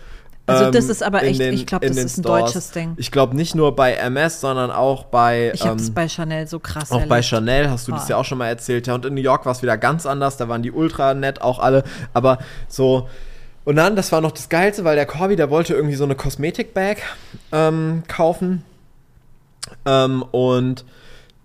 [0.46, 2.44] also das ähm, ist aber echt, den, ich glaube, das ist ein Stores.
[2.44, 2.94] deutsches Ding.
[2.98, 5.52] Ich glaube nicht nur bei MS, sondern auch bei.
[5.54, 7.08] Ich habe es ähm, bei Chanel so krass Auch erlebt.
[7.08, 7.94] bei Chanel hast du oh.
[7.94, 8.86] das ja auch schon mal erzählt.
[8.86, 10.36] Ja, und in New York war es wieder ganz anders.
[10.36, 11.82] Da waren die ultra nett auch alle.
[12.12, 13.08] Aber so.
[13.64, 16.14] Und dann, das war noch das Geilste, weil der Corby, der wollte irgendwie so eine
[16.14, 16.98] Kosmetik-Bag
[17.50, 18.62] ähm, kaufen.
[19.86, 20.84] Ähm, und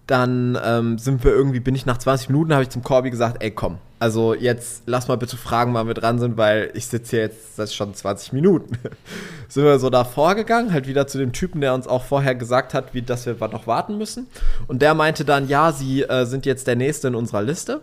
[0.09, 3.43] dann ähm, sind wir irgendwie, bin ich nach 20 Minuten, habe ich zum Corby gesagt,
[3.43, 7.11] ey komm, also jetzt lass mal bitte fragen, wann wir dran sind, weil ich sitze
[7.11, 8.77] hier jetzt seit schon 20 Minuten.
[9.49, 12.73] sind wir so da vorgegangen, halt wieder zu dem Typen, der uns auch vorher gesagt
[12.73, 14.25] hat, wie, dass wir noch warten müssen.
[14.67, 17.81] Und der meinte dann, ja, sie äh, sind jetzt der Nächste in unserer Liste.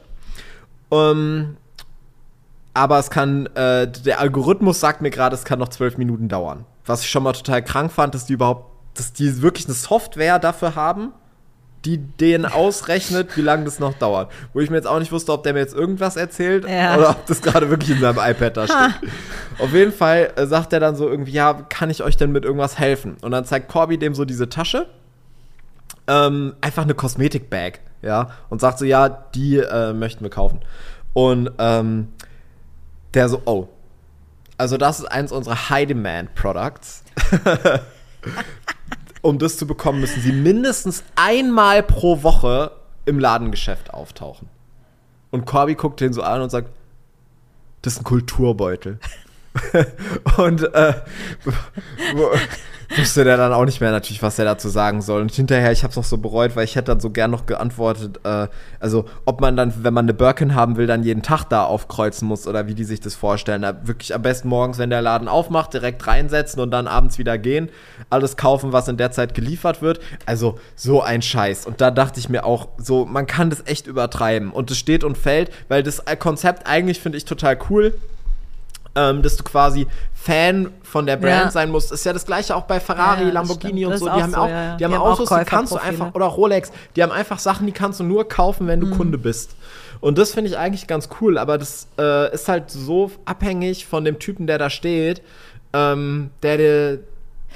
[0.90, 1.56] Ähm,
[2.74, 6.64] aber es kann, äh, der Algorithmus sagt mir gerade, es kann noch zwölf Minuten dauern.
[6.86, 10.38] Was ich schon mal total krank fand, dass die überhaupt, dass die wirklich eine Software
[10.38, 11.12] dafür haben,
[11.86, 14.32] die den ausrechnet, wie lange das noch dauert.
[14.52, 16.96] Wo ich mir jetzt auch nicht wusste, ob der mir jetzt irgendwas erzählt ja.
[16.96, 19.10] oder ob das gerade wirklich in seinem iPad da steht.
[19.58, 22.44] Auf jeden Fall äh, sagt er dann so irgendwie, ja, kann ich euch denn mit
[22.44, 23.16] irgendwas helfen?
[23.22, 24.86] Und dann zeigt Corby dem so diese Tasche.
[26.08, 28.30] Ähm, einfach eine Kosmetik-Bag, ja.
[28.48, 30.60] Und sagt so, ja, die äh, möchten wir kaufen.
[31.12, 32.08] Und ähm,
[33.14, 33.68] der so, oh.
[34.58, 37.04] Also das ist eins unserer High-Demand-Products.
[39.26, 42.70] um das zu bekommen, müssen sie mindestens einmal pro Woche
[43.04, 44.48] im Ladengeschäft auftauchen.
[45.30, 46.70] Und Corby guckt den so an und sagt,
[47.82, 48.98] das ist ein Kulturbeutel.
[50.38, 50.94] und äh,
[52.96, 55.22] wusste der dann auch nicht mehr natürlich, was er dazu sagen soll.
[55.22, 57.46] Und hinterher, ich habe es noch so bereut, weil ich hätte dann so gern noch
[57.46, 58.48] geantwortet, äh,
[58.80, 62.28] also ob man dann, wenn man eine Birkin haben will, dann jeden Tag da aufkreuzen
[62.28, 63.62] muss oder wie die sich das vorstellen.
[63.62, 67.38] Da wirklich am besten morgens, wenn der Laden aufmacht, direkt reinsetzen und dann abends wieder
[67.38, 67.68] gehen,
[68.10, 70.00] alles kaufen, was in der Zeit geliefert wird.
[70.24, 71.66] Also so ein Scheiß.
[71.66, 74.50] Und da dachte ich mir auch, so, man kann das echt übertreiben.
[74.50, 77.94] Und es steht und fällt, weil das Konzept eigentlich finde ich total cool
[78.96, 81.50] ähm, dass du quasi Fan von der Brand ja.
[81.50, 81.92] sein musst.
[81.92, 84.06] Ist ja das gleiche auch bei Ferrari, ja, Lamborghini und so.
[84.06, 86.72] Die haben, so, auch, ja, die haben, die Autos, die kannst du einfach, oder Rolex,
[86.96, 88.96] die haben einfach Sachen, die kannst du nur kaufen, wenn du mhm.
[88.96, 89.54] Kunde bist.
[90.00, 94.04] Und das finde ich eigentlich ganz cool, aber das äh, ist halt so abhängig von
[94.04, 95.22] dem Typen, der da steht,
[95.72, 97.00] ähm, der dir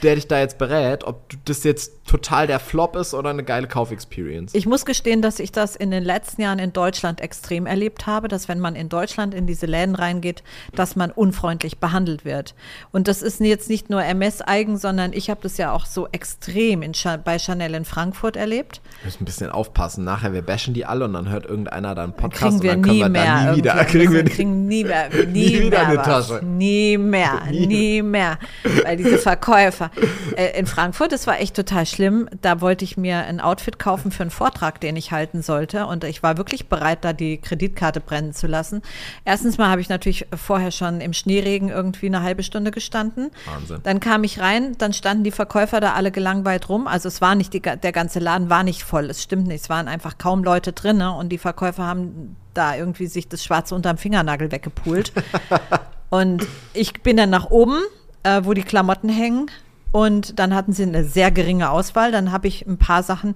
[0.02, 3.68] der dich da jetzt berät, ob das jetzt total der Flop ist oder eine geile
[3.68, 4.52] Kaufexperience.
[4.56, 8.26] Ich muss gestehen, dass ich das in den letzten Jahren in Deutschland extrem erlebt habe,
[8.26, 10.42] dass wenn man in Deutschland in diese Läden reingeht,
[10.74, 12.56] dass man unfreundlich behandelt wird.
[12.90, 16.82] Und das ist jetzt nicht nur MS-eigen, sondern ich habe das ja auch so extrem
[16.82, 16.94] in,
[17.24, 18.80] bei Chanel in Frankfurt erlebt.
[19.02, 20.02] Wir müssen ein bisschen aufpassen.
[20.02, 22.92] Nachher, wir bashen die alle und dann hört irgendeiner dann Podcast kriegen wir und dann
[22.92, 23.84] nie können wir mehr da nie wieder.
[23.84, 26.06] Kriegen wir kriegen nie mehr, nie, nie wieder mehr eine was.
[26.06, 26.44] Tasche.
[26.44, 27.66] Nie mehr, nie.
[27.68, 28.36] nie mehr.
[28.82, 29.92] Weil diese Verkäufer,
[30.36, 31.99] äh, in Frankfurt, das war echt total schlimm.
[32.40, 35.86] Da wollte ich mir ein Outfit kaufen für einen Vortrag, den ich halten sollte.
[35.86, 38.82] Und ich war wirklich bereit, da die Kreditkarte brennen zu lassen.
[39.24, 43.30] Erstens mal habe ich natürlich vorher schon im Schneeregen irgendwie eine halbe Stunde gestanden.
[43.46, 43.80] Wahnsinn.
[43.82, 46.86] Dann kam ich rein, dann standen die Verkäufer da alle gelangweilt rum.
[46.86, 49.10] Also es war nicht, die, der ganze Laden war nicht voll.
[49.10, 49.62] Es stimmt nicht.
[49.62, 51.00] Es waren einfach kaum Leute drin.
[51.00, 55.12] Und die Verkäufer haben da irgendwie sich das Schwarze unterm Fingernagel weggepult.
[56.10, 57.78] und ich bin dann nach oben,
[58.22, 59.50] äh, wo die Klamotten hängen
[59.92, 62.12] und dann hatten sie eine sehr geringe Auswahl.
[62.12, 63.34] Dann habe ich ein paar Sachen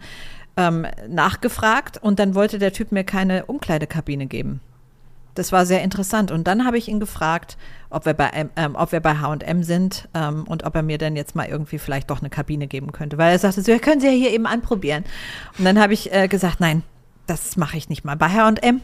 [0.57, 4.61] ähm, nachgefragt und dann wollte der Typ mir keine Umkleidekabine geben.
[5.35, 6.31] Das war sehr interessant.
[6.31, 7.57] Und dann habe ich ihn gefragt,
[7.91, 11.17] ob wir bei, ähm, ob wir bei H&M sind ähm, und ob er mir dann
[11.17, 13.19] jetzt mal irgendwie vielleicht doch eine Kabine geben könnte.
[13.19, 15.05] Weil er sagte so, ja, können Sie ja hier eben anprobieren.
[15.59, 16.83] Und dann habe ich äh, gesagt, nein,
[17.27, 18.17] das mache ich nicht mal.
[18.17, 18.81] Bei H&M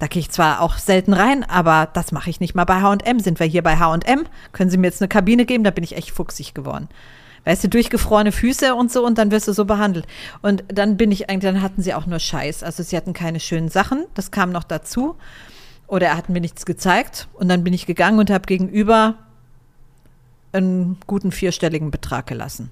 [0.00, 3.20] da gehe ich zwar auch selten rein, aber das mache ich nicht mal bei HM.
[3.20, 4.24] Sind wir hier bei HM?
[4.52, 5.62] Können Sie mir jetzt eine Kabine geben?
[5.62, 6.88] Da bin ich echt fuchsig geworden.
[7.44, 10.06] Weißt du, durchgefrorene Füße und so und dann wirst du so behandelt.
[10.40, 12.62] Und dann bin ich eigentlich, dann hatten sie auch nur Scheiß.
[12.62, 15.16] Also sie hatten keine schönen Sachen, das kam noch dazu.
[15.86, 19.16] Oder er hat mir nichts gezeigt und dann bin ich gegangen und habe gegenüber
[20.52, 22.70] einen guten vierstelligen Betrag gelassen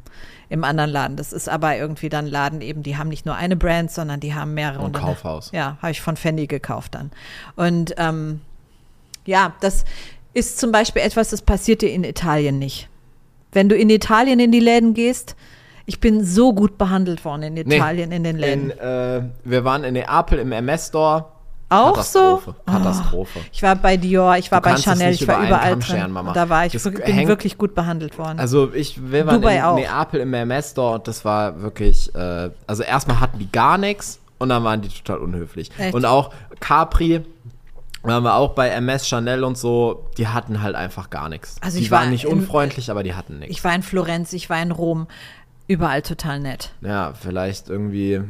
[0.48, 1.16] im anderen Laden.
[1.16, 4.34] Das ist aber irgendwie dann Laden eben, die haben nicht nur eine Brand, sondern die
[4.34, 4.84] haben mehrere.
[4.84, 5.50] Ein Kaufhaus.
[5.52, 7.10] Ja, habe ich von Fendi gekauft dann.
[7.54, 8.40] Und ähm,
[9.26, 9.84] ja, das
[10.34, 12.88] ist zum Beispiel etwas, das passiert dir in Italien nicht.
[13.52, 15.36] Wenn du in Italien in die Läden gehst,
[15.86, 18.70] ich bin so gut behandelt worden in Italien in den Läden.
[18.70, 21.26] In, äh, wir waren in Neapel im MS-Store.
[21.70, 22.54] Auch Katastrophe.
[22.66, 22.72] so?
[22.72, 23.38] Katastrophe.
[23.52, 26.10] Ich war bei Dior, ich war Du bei Chanel, ich war überall scheren.
[26.12, 26.32] Mama.
[26.32, 28.38] Da war ich, Das bin hängt- wirklich gut behandelt worden.
[28.40, 29.74] Also ich, wir waren Dubai in auch.
[29.76, 34.48] Neapel im MS-Store und das war wirklich, äh, also erstmal hatten die gar nichts und
[34.48, 35.70] dann waren die total unhöflich.
[35.78, 35.94] Echt?
[35.94, 37.24] Und auch Capri,
[38.02, 41.56] waren wir auch bei MS, Chanel und so, die hatten halt einfach gar nichts.
[41.60, 43.50] Also die ich war waren nicht in- unfreundlich, aber die hatten nichts.
[43.56, 45.08] ich war in Florenz, ich war in Rom,
[45.66, 46.70] überall total nett.
[46.80, 48.22] Ja, vielleicht irgendwie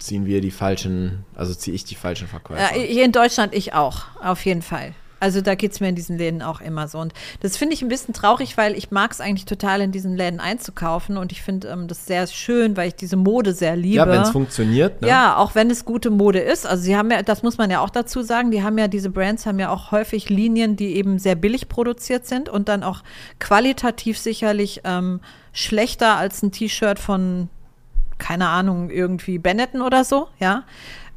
[0.00, 2.60] ziehen wir die falschen, also ziehe ich die falschen Verkäufer.
[2.60, 4.94] Ja, hier in Deutschland ich auch, auf jeden Fall.
[5.20, 6.98] Also da geht es mir in diesen Läden auch immer so.
[6.98, 10.16] Und das finde ich ein bisschen traurig, weil ich mag es eigentlich total, in diesen
[10.16, 11.18] Läden einzukaufen.
[11.18, 13.96] Und ich finde ähm, das sehr schön, weil ich diese Mode sehr liebe.
[13.96, 15.08] ja, wenn es funktioniert, ne?
[15.08, 16.66] Ja, auch wenn es gute Mode ist.
[16.66, 19.10] Also sie haben ja, das muss man ja auch dazu sagen, die haben ja, diese
[19.10, 23.02] Brands haben ja auch häufig Linien, die eben sehr billig produziert sind und dann auch
[23.38, 25.20] qualitativ sicherlich ähm,
[25.52, 27.50] schlechter als ein T-Shirt von,
[28.20, 30.62] keine Ahnung, irgendwie Benetton oder so, ja.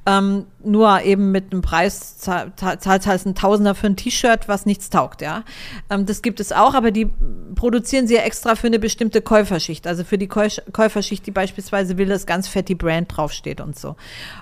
[0.06, 4.66] Ähm, nur eben mit einem Preis zahl- zahl- halt ein Tausender für ein T-Shirt, was
[4.66, 5.44] nichts taugt, ja.
[5.90, 7.08] Ähm, das gibt es auch, aber die
[7.56, 9.88] produzieren sie ja extra für eine bestimmte Käuferschicht.
[9.88, 13.80] Also für die Käu- Käuferschicht, die beispielsweise will, dass ganz fett die Brand draufsteht und
[13.80, 13.96] so.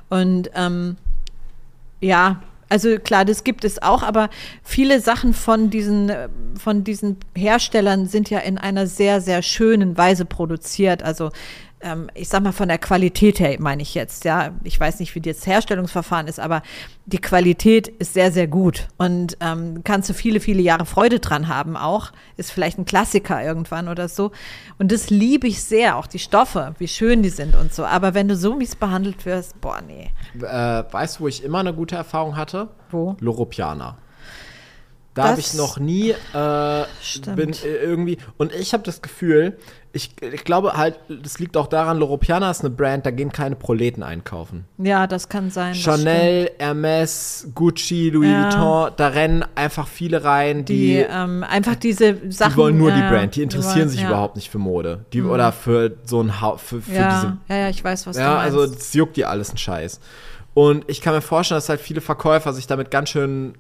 [0.10, 0.98] Und ähm,
[2.00, 4.30] ja, also klar, das gibt es auch, aber
[4.64, 6.12] viele Sachen von diesen,
[6.58, 11.04] von diesen Herstellern sind ja in einer sehr, sehr schönen Weise produziert.
[11.04, 11.32] Also
[11.82, 14.52] ähm, ich sag mal von der Qualität her meine ich jetzt, ja.
[14.64, 16.62] Ich weiß nicht, wie das Herstellungsverfahren ist, aber
[17.06, 18.88] die Qualität ist sehr, sehr gut.
[18.98, 22.12] Und ähm, kannst du viele, viele Jahre Freude dran haben auch.
[22.38, 24.32] Ist vielleicht ein Klassiker irgendwann oder so.
[24.78, 27.86] Und das liebe ich sehr, auch die Stoffe, wie schön die sind und so.
[27.86, 30.12] Aber wenn du so mies behandelt wirst, boah, nee.
[30.40, 32.70] Äh, weißt du, wo ich immer eine gute Erfahrung hatte?
[32.90, 33.16] Wo?
[33.20, 33.98] Loropiana.
[35.14, 37.36] Da habe ich noch nie äh, Stimmt.
[37.36, 39.58] bin äh, irgendwie und ich habe das Gefühl,
[39.94, 43.56] ich, ich glaube halt, das liegt auch daran, Loropiana ist eine Brand, da gehen keine
[43.58, 44.64] Proleten einkaufen.
[44.78, 45.76] Ja, das kann sein.
[45.76, 48.44] Chanel, Hermes, Gucci, Louis Ja.
[48.46, 52.52] Vuitton, da rennen einfach viele rein, die, die, ähm, einfach diese Sachen.
[52.54, 54.08] die wollen nur ja, die ja, Brand, die interessieren wollen- sich ja.
[54.08, 55.06] überhaupt nicht für Mode.
[55.12, 58.16] Die, Oder für so ein Haus, für, für Ja, diese ja, ja, ich weiß, was
[58.18, 58.58] ja, du meinst.
[58.58, 60.00] also das juckt die alles einen Scheiß.
[60.54, 63.56] Und ich kann mir vorstellen, dass halt viele Verkäufer sich damit ganz schön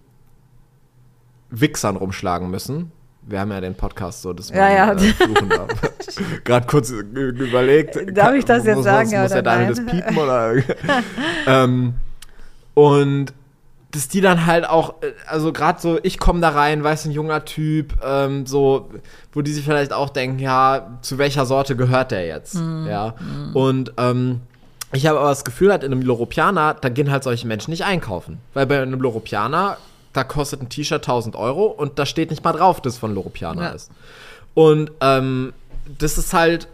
[1.49, 2.91] Wichsern rumschlagen müssen.
[3.23, 4.93] Wir haben ja den Podcast so, dass Ja, ja.
[4.93, 5.69] Äh, fluchen darf.
[6.43, 7.97] Gerade kurz äh, überlegt.
[8.17, 10.55] Darf ich das jetzt muss, sagen, Muss, ja muss oder Daniel das piepen oder?
[11.47, 11.93] ähm,
[12.73, 13.33] und
[13.91, 17.11] dass die dann halt auch, äh, also gerade so, ich komme da rein, weiß ein
[17.11, 18.89] junger Typ, ähm, so,
[19.33, 22.55] wo die sich vielleicht auch denken, ja, zu welcher Sorte gehört der jetzt?
[22.55, 22.87] Mhm.
[22.87, 23.15] Ja.
[23.53, 24.41] Und ähm,
[24.93, 27.85] ich habe aber das Gefühl, halt in einem Loropiana, da gehen halt solche Menschen nicht
[27.85, 28.39] einkaufen.
[28.53, 29.77] Weil bei einem Loropiana,
[30.13, 33.13] da kostet ein T-Shirt 1000 Euro und da steht nicht mal drauf, dass es von
[33.15, 33.69] Loropiana Ja.
[33.69, 33.91] ist.
[34.53, 35.53] Und ähm,
[35.97, 36.67] das ist halt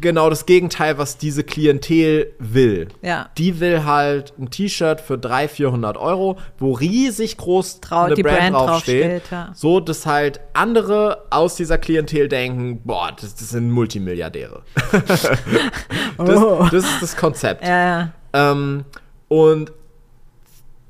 [0.00, 2.88] genau das Gegenteil, was diese Klientel will.
[3.02, 3.28] Ja.
[3.36, 8.22] Die will halt ein T-Shirt für 300, 400 Euro, wo riesig groß Trau- eine die
[8.22, 9.04] Brand, Brand draufsteht.
[9.04, 9.50] draufsteht, ja.
[9.54, 14.62] So, dass halt andere aus dieser Klientel denken, boah, das, das sind Multimilliardäre.
[15.06, 15.28] das,
[16.18, 16.68] Oh.
[16.70, 17.64] das ist das Konzept.
[17.66, 18.12] Ja, ja.
[18.52, 18.84] Ähm,
[19.28, 19.72] und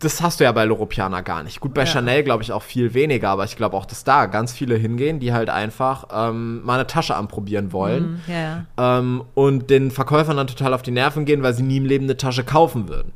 [0.05, 1.61] das hast du ja bei Loropiana gar nicht.
[1.61, 1.87] Gut, bei Ja.
[1.87, 5.21] Chanel glaube ich auch viel weniger, aber ich glaube auch, dass da ganz viele hingehen,
[5.21, 8.21] die halt einfach ähm, mal eine Tasche anprobieren wollen.
[8.27, 8.99] Ja, ja.
[8.99, 12.05] Ähm, und den Verkäufern dann total auf die Nerven gehen, weil sie nie im Leben
[12.05, 13.13] eine Tasche kaufen würden.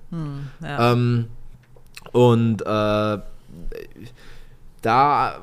[0.63, 0.93] ja.
[0.93, 1.27] Ähm,
[2.13, 3.19] und äh,
[4.83, 5.39] da,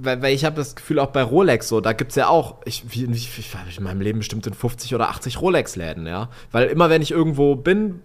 [0.00, 2.56] weil, weil ich habe das Gefühl, auch bei Rolex so, da gibt es ja auch,
[2.64, 6.28] ich, wie, wie, ich war in meinem Leben bestimmt in 50 oder 80 Rolex-Läden, ja.
[6.52, 8.00] Weil immer, wenn ich irgendwo bin,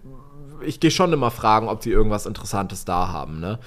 [0.65, 3.59] ich gehe schon immer fragen, ob die irgendwas Interessantes da haben, ne?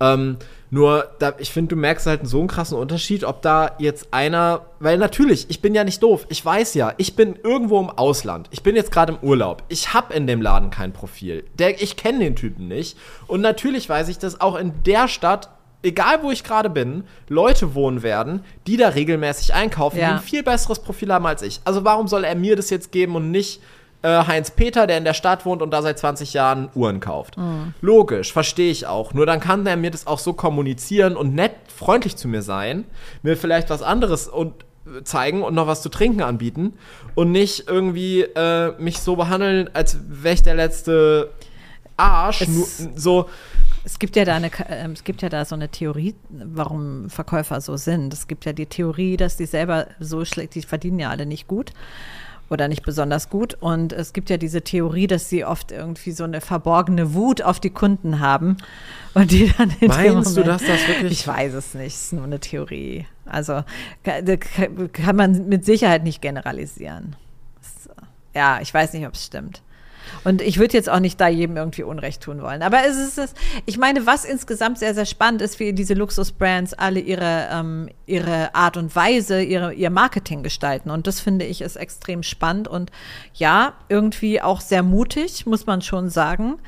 [0.00, 0.36] Ähm,
[0.70, 4.62] nur, da, ich finde, du merkst halt so einen krassen Unterschied, ob da jetzt einer,
[4.80, 6.26] weil natürlich, ich bin ja nicht doof.
[6.30, 8.48] Ich weiß ja, ich bin irgendwo im Ausland.
[8.52, 9.62] Ich bin jetzt gerade im Urlaub.
[9.68, 11.44] Ich habe in dem Laden kein Profil.
[11.58, 12.96] Der, ich kenne den Typen nicht.
[13.26, 15.50] Und natürlich weiß ich, dass auch in der Stadt,
[15.82, 20.06] egal wo ich gerade bin, Leute wohnen werden, die da regelmäßig einkaufen, Ja.
[20.08, 21.60] die ein viel besseres Profil haben als ich.
[21.64, 23.60] Also warum soll er mir das jetzt geben und nicht
[24.02, 27.36] äh, Heinz Peter, der in der Stadt wohnt und da seit 20 Jahren Uhren kauft.
[27.80, 29.14] Logisch, verstehe ich auch.
[29.14, 32.84] Nur dann kann er mir das auch so kommunizieren und nett, freundlich zu mir sein,
[33.22, 34.54] mir vielleicht was anderes und
[34.86, 36.74] äh, zeigen und noch was zu trinken anbieten
[37.14, 41.30] und nicht irgendwie äh, mich so behandeln, als wäre ich der letzte
[41.96, 42.40] Arsch.
[42.42, 43.28] Es- Nur, so,
[43.84, 47.60] Es gibt ja da eine, ähm, es gibt ja da so eine Theorie, warum Verkäufer
[47.60, 48.12] so sind.
[48.14, 51.48] Es gibt ja die Theorie, dass die selber so schlecht, die verdienen ja alle nicht
[51.48, 51.72] gut.
[52.52, 53.54] Oder nicht besonders gut.
[53.60, 57.60] Und es gibt ja diese Theorie, dass sie oft irgendwie so eine verborgene Wut auf
[57.60, 58.56] die Kunden haben.
[59.14, 61.12] Und die dann in Meinst du, dass das wirklich.
[61.12, 63.06] Ich weiß es nicht, es ist nur eine Theorie.
[63.24, 63.64] Also
[64.04, 67.16] kann man mit Sicherheit nicht generalisieren.
[68.34, 69.62] Ja, ich weiß nicht, ob es stimmt.
[70.24, 72.62] Und ich würde jetzt auch nicht da jedem irgendwie Unrecht tun wollen.
[72.62, 73.34] Aber es ist, es,
[73.66, 78.54] ich meine, was insgesamt sehr, sehr spannend ist, wie diese Luxusbrands alle ihre, ähm, ihre
[78.54, 80.90] Art und Weise, ihre, ihr Marketing gestalten.
[80.90, 82.90] Und das finde ich ist extrem spannend und
[83.34, 86.58] ja, irgendwie auch sehr mutig, muss man schon sagen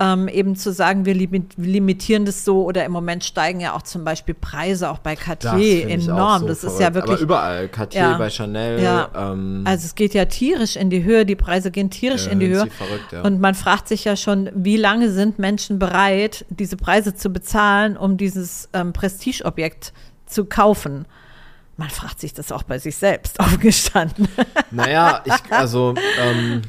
[0.00, 4.04] ähm, eben zu sagen, wir limitieren das so oder im Moment steigen ja auch zum
[4.04, 6.42] Beispiel Preise auch bei Cartier enorm.
[6.42, 6.74] So das verrückt.
[6.74, 7.14] ist ja wirklich.
[7.14, 8.80] Aber überall, Cartier ja, bei Chanel.
[8.80, 9.10] Ja.
[9.14, 12.38] Ähm, also es geht ja tierisch in die Höhe, die Preise gehen tierisch ja, in
[12.38, 12.68] die Höhe.
[12.68, 13.22] Verrückt, ja.
[13.22, 17.96] Und man fragt sich ja schon, wie lange sind Menschen bereit, diese Preise zu bezahlen,
[17.96, 19.92] um dieses ähm, Prestigeobjekt
[20.26, 21.06] zu kaufen?
[21.76, 24.28] Man fragt sich das auch bei sich selbst aufgestanden.
[24.70, 26.62] Naja, ich, also ähm,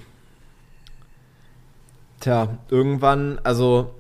[2.20, 3.94] Tja, irgendwann, also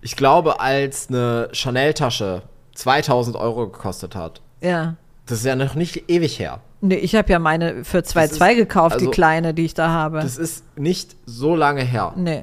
[0.00, 2.42] ich glaube, als eine Chanel-Tasche
[2.74, 4.96] 2000 Euro gekostet hat, ja.
[5.26, 6.60] das ist ja noch nicht ewig her.
[6.80, 10.20] Nee, ich habe ja meine für 2,2 gekauft, also, die kleine, die ich da habe.
[10.20, 12.12] Das ist nicht so lange her.
[12.16, 12.42] Nee.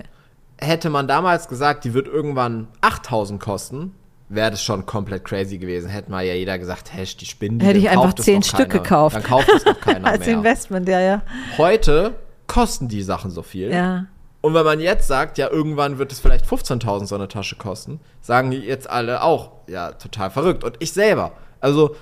[0.57, 3.93] Hätte man damals gesagt, die wird irgendwann 8000 kosten,
[4.27, 5.89] wäre das schon komplett crazy gewesen.
[5.89, 7.59] Hätte mal ja jeder gesagt, hey, die spinnen.
[7.59, 8.83] Hätte ich einfach 10 Stück keiner.
[8.83, 9.15] gekauft.
[9.15, 10.27] Dann kauft es noch keiner Als mehr.
[10.27, 11.21] Als Investment, ja, ja.
[11.57, 12.15] Heute
[12.47, 13.71] kosten die Sachen so viel.
[13.71, 14.05] Ja.
[14.45, 17.99] Und wenn man jetzt sagt, ja, irgendwann wird es vielleicht 15.000 so eine Tasche kosten,
[18.21, 20.63] sagen die jetzt alle auch, ja, total verrückt.
[20.63, 21.31] Und ich selber.
[21.61, 21.95] Also,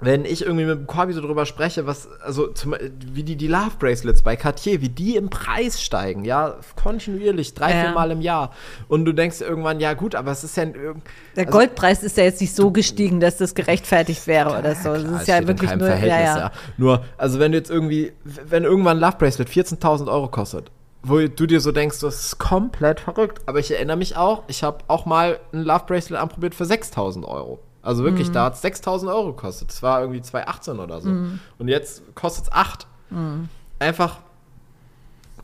[0.00, 2.74] wenn ich irgendwie mit dem Corby so drüber spreche, was, also zum,
[3.12, 7.70] wie die, die Love Bracelets bei Cartier, wie die im Preis steigen, ja, kontinuierlich, drei,
[7.70, 7.82] ja.
[7.82, 8.50] vier Mal im Jahr.
[8.88, 10.64] Und du denkst irgendwann, ja gut, aber es ist ja.
[10.64, 10.96] Der
[11.36, 14.94] also, Goldpreis ist ja jetzt nicht so gestiegen, dass das gerechtfertigt wäre oder so.
[14.94, 15.94] Klar, das ist ja wirklich nur.
[15.94, 16.52] Ja, ja.
[16.76, 20.72] Nur, also wenn du jetzt irgendwie, wenn irgendwann ein Love Bracelet 14.000 Euro kostet,
[21.06, 23.40] wo du dir so denkst, das ist komplett verrückt.
[23.46, 27.24] Aber ich erinnere mich auch, ich habe auch mal ein Love Bracelet anprobiert für 6000
[27.24, 27.60] Euro.
[27.82, 28.32] Also wirklich, mhm.
[28.32, 29.68] da hat es 6000 Euro gekostet.
[29.68, 31.08] Das war irgendwie 2018 oder so.
[31.08, 31.38] Mhm.
[31.58, 32.86] Und jetzt kostet es 8.
[33.10, 33.48] Mhm.
[33.78, 34.18] Einfach.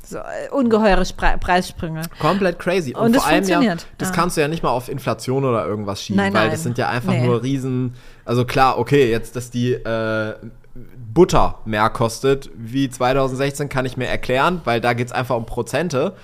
[0.04, 2.02] So, äh, ungeheure Spre Preissprünge.
[2.18, 2.94] Komplett crazy.
[2.94, 4.14] Und, Und vor allem ja, das ja.
[4.14, 6.50] kannst du ja nicht mal auf Inflation oder irgendwas schieben, nein, weil nein.
[6.50, 7.24] das sind ja einfach nee.
[7.24, 7.94] nur riesen.
[8.24, 10.34] Also klar, okay, jetzt, dass die äh,
[10.74, 15.46] Butter mehr kostet wie 2016, kann ich mir erklären, weil da geht es einfach um
[15.46, 16.14] Prozente.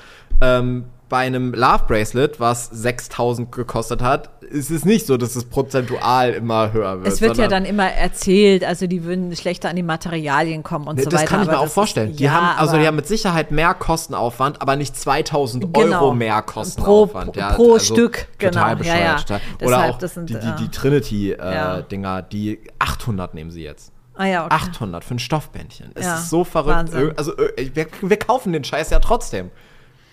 [0.40, 5.44] Ähm, bei einem Love Bracelet, was 6000 gekostet hat, ist es nicht so, dass es
[5.44, 7.06] prozentual immer höher wird.
[7.06, 10.96] Es wird ja dann immer erzählt, also die würden schlechter an die Materialien kommen und
[10.96, 11.30] ne, so das weiter.
[11.30, 12.10] Das kann ich mir auch vorstellen.
[12.10, 16.00] Ist, die ja, haben, also die haben mit Sicherheit mehr Kostenaufwand, aber nicht 2000 genau.
[16.00, 17.32] Euro mehr Kostenaufwand.
[17.32, 18.78] Pro, ja, pro also Stück, total genau.
[18.78, 19.30] bescheuert.
[19.30, 19.36] Ja.
[19.36, 23.92] Oder Deshalb, auch sind, die, die, die Trinity-Dinger, äh, die 800 nehmen sie jetzt.
[24.18, 24.54] Ah ja, okay.
[24.54, 25.92] 800 für ein Stoffbändchen.
[25.94, 26.76] Es ja, ist so verrückt.
[26.76, 27.12] Wahnsinn.
[27.16, 29.50] Also wir, wir, kaufen den Scheiß ja trotzdem.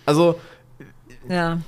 [0.06, 0.38] Also
[1.28, 1.58] ja.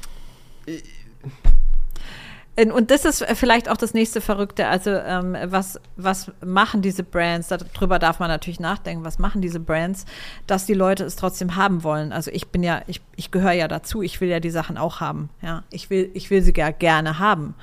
[2.72, 4.66] Und das ist vielleicht auch das nächste Verrückte.
[4.66, 7.48] Also, ähm, was, was machen diese Brands?
[7.48, 9.04] Darüber darf man natürlich nachdenken.
[9.04, 10.06] Was machen diese Brands,
[10.48, 12.12] dass die Leute es trotzdem haben wollen?
[12.12, 14.02] Also, ich bin ja, ich, ich gehöre ja dazu.
[14.02, 15.30] Ich will ja die Sachen auch haben.
[15.40, 17.54] Ja, ich will, ich will sie ja gerne haben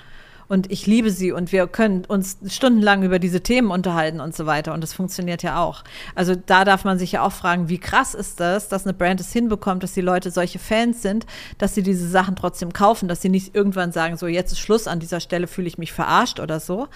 [0.48, 4.46] und ich liebe sie und wir können uns stundenlang über diese Themen unterhalten und so
[4.46, 5.84] weiter und das funktioniert ja auch.
[6.16, 9.20] Also da darf man sich ja auch fragen, wie krass ist das, dass eine Brand
[9.20, 11.26] es hinbekommt, dass die Leute solche Fans sind,
[11.58, 14.88] dass sie diese Sachen trotzdem kaufen, dass sie nicht irgendwann sagen, so jetzt ist Schluss,
[14.88, 16.88] an dieser Stelle fühle ich mich verarscht oder so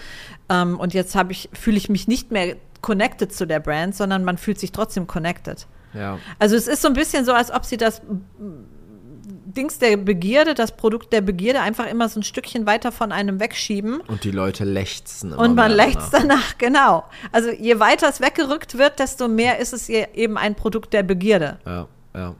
[0.48, 4.24] ähm, und jetzt habe ich fühle ich mich nicht mehr connected zu der Brand, sondern
[4.24, 5.66] man fühlt sich trotzdem connected.
[5.92, 6.18] Ja.
[6.38, 8.00] Also es ist so ein bisschen so, als ob sie das
[9.54, 13.40] Dings der Begierde, das Produkt der Begierde einfach immer so ein Stückchen weiter von einem
[13.40, 14.00] wegschieben.
[14.02, 15.32] Und die Leute lechzen.
[15.32, 17.04] und man lechzt danach, genau.
[17.32, 21.58] Also je weiter es weggerückt wird, desto mehr ist es eben ein Produkt der Begierde.
[21.66, 22.34] Ja, ja.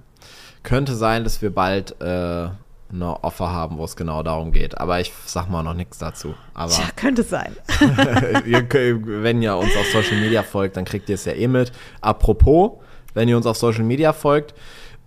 [0.63, 2.49] Könnte sein, dass wir bald äh,
[2.93, 4.79] eine Offer haben, wo es genau darum geht.
[4.79, 6.35] Aber ich sag mal noch nichts dazu.
[6.55, 7.57] Aber Tja, könnte sein.
[8.45, 11.73] wenn ihr uns auf Social Media folgt, dann kriegt ihr es ja eh mit.
[12.01, 12.73] Apropos,
[13.15, 14.55] wenn ihr uns auf Social Media folgt,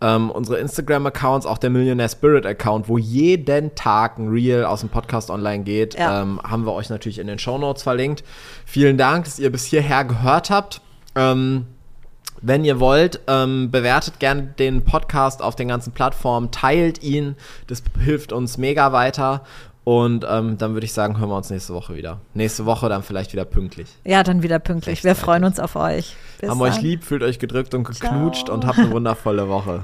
[0.04, 5.30] ähm, unsere Instagram-Accounts, auch der Millionaire Spirit-Account, wo jeden Tag ein Reel aus dem Podcast
[5.32, 6.22] online geht, ja.
[6.22, 8.24] ähm, haben wir euch natürlich in den Show Notes verlinkt.
[8.66, 10.82] Vielen Dank, dass ihr bis hierher gehört habt.
[11.16, 11.68] Ähm,
[12.42, 17.38] wenn ihr wollt, ähm, bewertet gerne den Podcast auf den ganzen Plattformen, teilt ihn,
[17.68, 19.44] das hilft uns mega weiter.
[19.84, 22.22] Und ähm, dann würde ich sagen, hören wir uns nächste Woche wieder.
[22.34, 23.90] Nächste Woche dann vielleicht wieder pünktlich.
[24.06, 25.04] Ja, dann wieder pünktlich.
[25.04, 26.16] Wir freuen uns auf euch.
[26.40, 26.70] Bis Haben dann.
[26.70, 28.56] euch lieb, fühlt euch gedrückt und geknutscht Ciao.
[28.56, 29.84] und habt eine wundervolle Woche.